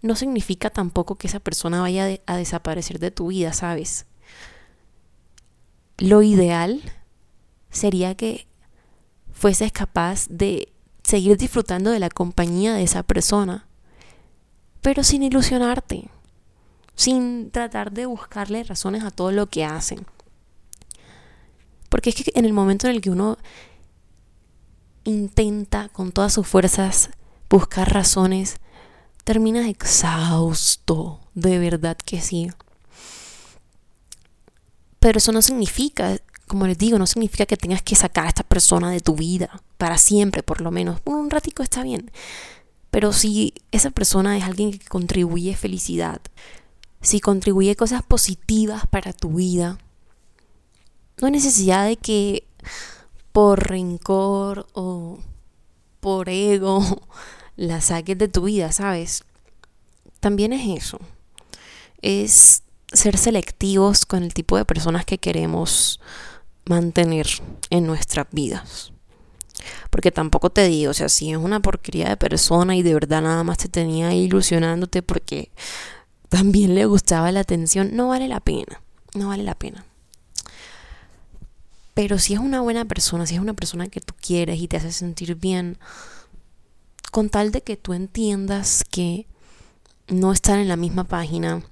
no 0.01 0.15
significa 0.15 0.69
tampoco 0.69 1.15
que 1.15 1.27
esa 1.27 1.39
persona 1.39 1.81
vaya 1.81 2.19
a 2.25 2.37
desaparecer 2.37 2.99
de 2.99 3.11
tu 3.11 3.27
vida, 3.27 3.53
¿sabes? 3.53 4.05
Lo 5.97 6.21
ideal 6.21 6.81
sería 7.69 8.15
que 8.15 8.47
fueses 9.31 9.71
capaz 9.71 10.27
de 10.29 10.71
seguir 11.03 11.37
disfrutando 11.37 11.91
de 11.91 11.99
la 11.99 12.09
compañía 12.09 12.73
de 12.73 12.83
esa 12.83 13.03
persona, 13.03 13.67
pero 14.81 15.03
sin 15.03 15.23
ilusionarte, 15.23 16.09
sin 16.95 17.51
tratar 17.51 17.91
de 17.91 18.05
buscarle 18.05 18.63
razones 18.63 19.03
a 19.03 19.11
todo 19.11 19.31
lo 19.31 19.47
que 19.47 19.65
hacen. 19.65 20.05
Porque 21.89 22.11
es 22.11 22.15
que 22.15 22.31
en 22.35 22.45
el 22.45 22.53
momento 22.53 22.87
en 22.87 22.95
el 22.95 23.01
que 23.01 23.09
uno 23.09 23.37
intenta 25.03 25.89
con 25.89 26.11
todas 26.11 26.33
sus 26.33 26.47
fuerzas 26.47 27.09
buscar 27.49 27.91
razones, 27.91 28.59
terminas 29.23 29.67
exhausto, 29.67 31.19
de 31.33 31.59
verdad 31.59 31.97
que 31.97 32.21
sí. 32.21 32.49
Pero 34.99 35.17
eso 35.17 35.31
no 35.31 35.41
significa, 35.41 36.19
como 36.47 36.67
les 36.67 36.77
digo, 36.77 36.99
no 36.99 37.07
significa 37.07 37.45
que 37.45 37.57
tengas 37.57 37.81
que 37.81 37.95
sacar 37.95 38.25
a 38.25 38.29
esta 38.29 38.43
persona 38.43 38.91
de 38.91 38.99
tu 38.99 39.15
vida, 39.15 39.61
para 39.77 39.97
siempre 39.97 40.43
por 40.43 40.61
lo 40.61 40.71
menos. 40.71 40.99
Un 41.05 41.29
ratico 41.29 41.63
está 41.63 41.83
bien. 41.83 42.11
Pero 42.91 43.13
si 43.13 43.53
esa 43.71 43.91
persona 43.91 44.37
es 44.37 44.43
alguien 44.43 44.71
que 44.71 44.87
contribuye 44.87 45.55
felicidad, 45.55 46.19
si 47.01 47.19
contribuye 47.19 47.75
cosas 47.75 48.03
positivas 48.03 48.87
para 48.87 49.13
tu 49.13 49.35
vida, 49.35 49.77
no 51.21 51.27
hay 51.27 51.31
necesidad 51.31 51.87
de 51.87 51.97
que 51.97 52.47
por 53.31 53.69
rencor 53.69 54.67
o 54.73 55.19
por 55.99 56.29
ego 56.29 56.81
la 57.59 57.81
saques 57.81 58.17
de 58.17 58.29
tu 58.29 58.43
vida, 58.43 58.71
¿sabes? 58.71 59.25
También 60.21 60.53
es 60.53 60.83
eso. 60.83 60.99
Es 62.01 62.63
ser 62.93 63.17
selectivos 63.17 64.05
con 64.05 64.23
el 64.23 64.33
tipo 64.33 64.55
de 64.55 64.63
personas 64.63 65.05
que 65.05 65.17
queremos 65.17 65.99
mantener 66.65 67.27
en 67.69 67.85
nuestras 67.85 68.27
vidas. 68.31 68.93
Porque 69.89 70.09
tampoco 70.09 70.49
te 70.49 70.67
digo, 70.67 70.91
o 70.91 70.93
sea, 70.93 71.09
si 71.09 71.31
es 71.31 71.37
una 71.37 71.59
porquería 71.59 72.07
de 72.07 72.15
persona 72.15 72.77
y 72.77 72.81
de 72.81 72.93
verdad 72.93 73.21
nada 73.21 73.43
más 73.43 73.57
te 73.57 73.67
tenía 73.67 74.13
ilusionándote 74.13 75.01
porque 75.01 75.51
también 76.29 76.75
le 76.75 76.85
gustaba 76.85 77.29
la 77.33 77.41
atención, 77.41 77.89
no 77.93 78.07
vale 78.07 78.29
la 78.29 78.39
pena. 78.39 78.81
No 79.15 79.27
vale 79.27 79.43
la 79.43 79.55
pena. 79.55 79.83
Pero 81.93 82.19
si 82.19 82.35
es 82.35 82.39
una 82.39 82.61
buena 82.61 82.85
persona, 82.85 83.25
si 83.25 83.35
es 83.35 83.41
una 83.41 83.53
persona 83.53 83.87
que 83.87 83.99
tú 83.99 84.13
quieres 84.21 84.61
y 84.61 84.69
te 84.69 84.77
hace 84.77 84.93
sentir 84.93 85.35
bien, 85.35 85.77
con 87.11 87.29
tal 87.29 87.51
de 87.51 87.61
que 87.61 87.77
tú 87.77 87.93
entiendas 87.93 88.83
que 88.89 89.27
no 90.07 90.31
están 90.31 90.59
en 90.59 90.67
la 90.67 90.75
misma 90.75 91.03
página, 91.03 91.63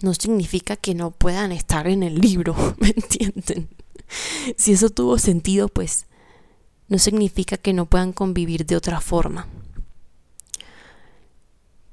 no 0.00 0.14
significa 0.14 0.76
que 0.76 0.94
no 0.94 1.10
puedan 1.10 1.52
estar 1.52 1.86
en 1.86 2.02
el 2.02 2.20
libro, 2.20 2.54
¿me 2.78 2.88
entienden? 2.88 3.68
Si 4.56 4.72
eso 4.72 4.90
tuvo 4.90 5.18
sentido, 5.18 5.68
pues 5.68 6.06
no 6.88 6.98
significa 6.98 7.56
que 7.56 7.72
no 7.72 7.86
puedan 7.86 8.12
convivir 8.12 8.66
de 8.66 8.76
otra 8.76 9.00
forma. 9.00 9.46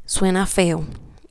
Suena 0.06 0.46
feo, 0.46 0.86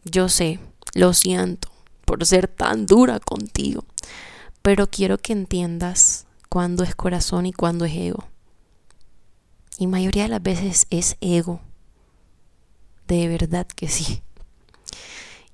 yo 0.05 0.29
sé, 0.29 0.59
lo 0.95 1.13
siento 1.13 1.69
por 2.07 2.25
ser 2.25 2.49
tan 2.49 2.87
dura 2.87 3.21
contigo, 3.21 3.85
pero 4.63 4.89
quiero 4.89 5.19
que 5.19 5.33
entiendas 5.33 6.27
cuándo 6.49 6.83
es 6.83 6.95
corazón 6.95 7.47
y 7.47 7.53
cuándo 7.53 7.85
es 7.85 7.95
ego. 7.95 8.30
Y 9.81 9.87
mayoría 9.87 10.25
de 10.25 10.29
las 10.29 10.43
veces 10.43 10.87
es 10.91 11.17
ego. 11.23 11.63
De 13.09 13.27
verdad 13.29 13.67
que 13.67 13.89
sí. 13.89 14.23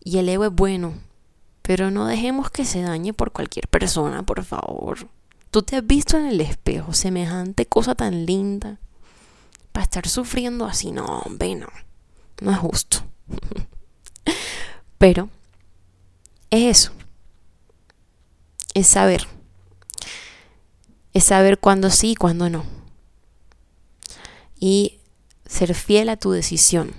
Y 0.03 0.19
el 0.19 0.29
ego 0.29 0.45
es 0.45 0.53
bueno, 0.53 0.95
pero 1.63 1.93
no 1.93 2.07
dejemos 2.07 2.51
que 2.51 2.65
se 2.65 2.83
dañe 2.83 3.13
por 3.13 3.31
cualquier 3.31 3.69
persona, 3.69 4.25
por 4.25 4.45
favor. 4.45 5.09
Tú 5.53 5.63
te 5.63 5.77
has 5.77 5.87
visto 5.87 6.19
en 6.19 6.27
el 6.27 6.41
espejo 6.41 6.93
semejante 6.93 7.67
cosa 7.67 7.95
tan 7.95 8.27
linda. 8.27 8.81
Para 9.71 9.85
estar 9.85 10.09
sufriendo 10.09 10.65
así, 10.65 10.91
no, 10.91 11.05
hombre, 11.05 11.55
no. 11.55 11.69
No 12.41 12.51
es 12.51 12.59
justo. 12.59 13.05
pero 14.99 15.29
es 16.51 16.79
eso 16.79 16.93
es 18.75 18.89
saber. 18.89 19.29
Es 21.15 21.25
saber 21.25 21.59
cuándo 21.61 21.91
sí 21.91 22.11
y 22.11 22.15
cuándo 22.17 22.51
no. 22.51 22.76
Y 24.59 25.01
ser 25.47 25.75
fiel 25.75 26.09
a 26.09 26.17
tu 26.17 26.31
decisión. 26.31 26.93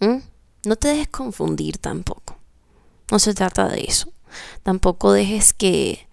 ¿Mm? 0.00 0.18
No 0.66 0.76
te 0.76 0.88
dejes 0.88 1.08
confundir 1.08 1.78
tampoco. 1.78 2.36
No 3.10 3.18
se 3.18 3.34
trata 3.34 3.68
de 3.68 3.84
eso. 3.84 4.12
Tampoco 4.62 5.12
dejes 5.12 5.52
que 5.52 6.06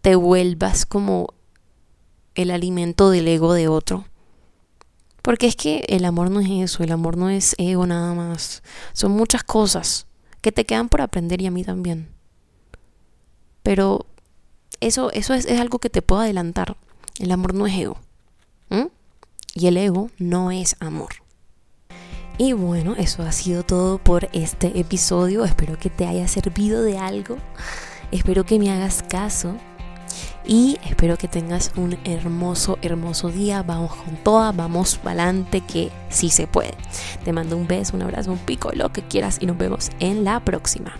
te 0.00 0.16
vuelvas 0.16 0.86
como 0.86 1.34
el 2.34 2.50
alimento 2.50 3.10
del 3.10 3.28
ego 3.28 3.52
de 3.54 3.68
otro. 3.68 4.04
Porque 5.22 5.46
es 5.46 5.54
que 5.54 5.84
el 5.88 6.04
amor 6.04 6.30
no 6.30 6.40
es 6.40 6.50
eso, 6.50 6.82
el 6.82 6.90
amor 6.90 7.16
no 7.16 7.30
es 7.30 7.54
ego 7.58 7.86
nada 7.86 8.12
más. 8.14 8.62
Son 8.92 9.12
muchas 9.12 9.44
cosas 9.44 10.06
que 10.40 10.50
te 10.50 10.66
quedan 10.66 10.88
por 10.88 11.00
aprender 11.00 11.40
y 11.40 11.46
a 11.46 11.50
mí 11.52 11.62
también. 11.62 12.08
Pero 13.62 14.06
eso, 14.80 15.12
eso 15.12 15.34
es, 15.34 15.46
algo 15.46 15.78
que 15.78 15.90
te 15.90 16.02
puedo 16.02 16.22
adelantar. 16.22 16.76
El 17.20 17.30
amor 17.30 17.54
no 17.54 17.68
es 17.68 17.78
ego. 17.78 17.98
Y 19.54 19.66
el 19.66 19.76
ego 19.76 20.10
no 20.18 20.50
es 20.50 20.76
amor. 20.80 21.10
Y 22.38 22.54
bueno, 22.54 22.94
eso 22.96 23.22
ha 23.22 23.32
sido 23.32 23.62
todo 23.62 23.98
por 23.98 24.28
este 24.32 24.80
episodio. 24.80 25.44
Espero 25.44 25.78
que 25.78 25.90
te 25.90 26.06
haya 26.06 26.26
servido 26.26 26.82
de 26.82 26.98
algo. 26.98 27.36
Espero 28.10 28.44
que 28.44 28.58
me 28.58 28.70
hagas 28.70 29.02
caso. 29.02 29.54
Y 30.44 30.78
espero 30.84 31.16
que 31.16 31.28
tengas 31.28 31.72
un 31.76 31.98
hermoso, 32.04 32.78
hermoso 32.82 33.28
día. 33.28 33.62
Vamos 33.62 33.94
con 33.94 34.16
toda, 34.16 34.52
vamos 34.52 34.96
para 34.96 35.24
adelante 35.24 35.60
que 35.60 35.90
sí 36.08 36.30
se 36.30 36.46
puede. 36.46 36.74
Te 37.24 37.32
mando 37.32 37.56
un 37.56 37.66
beso, 37.66 37.96
un 37.96 38.02
abrazo, 38.02 38.32
un 38.32 38.38
pico, 38.38 38.70
lo 38.72 38.92
que 38.92 39.02
quieras 39.02 39.38
y 39.40 39.46
nos 39.46 39.58
vemos 39.58 39.90
en 40.00 40.24
la 40.24 40.40
próxima. 40.40 40.96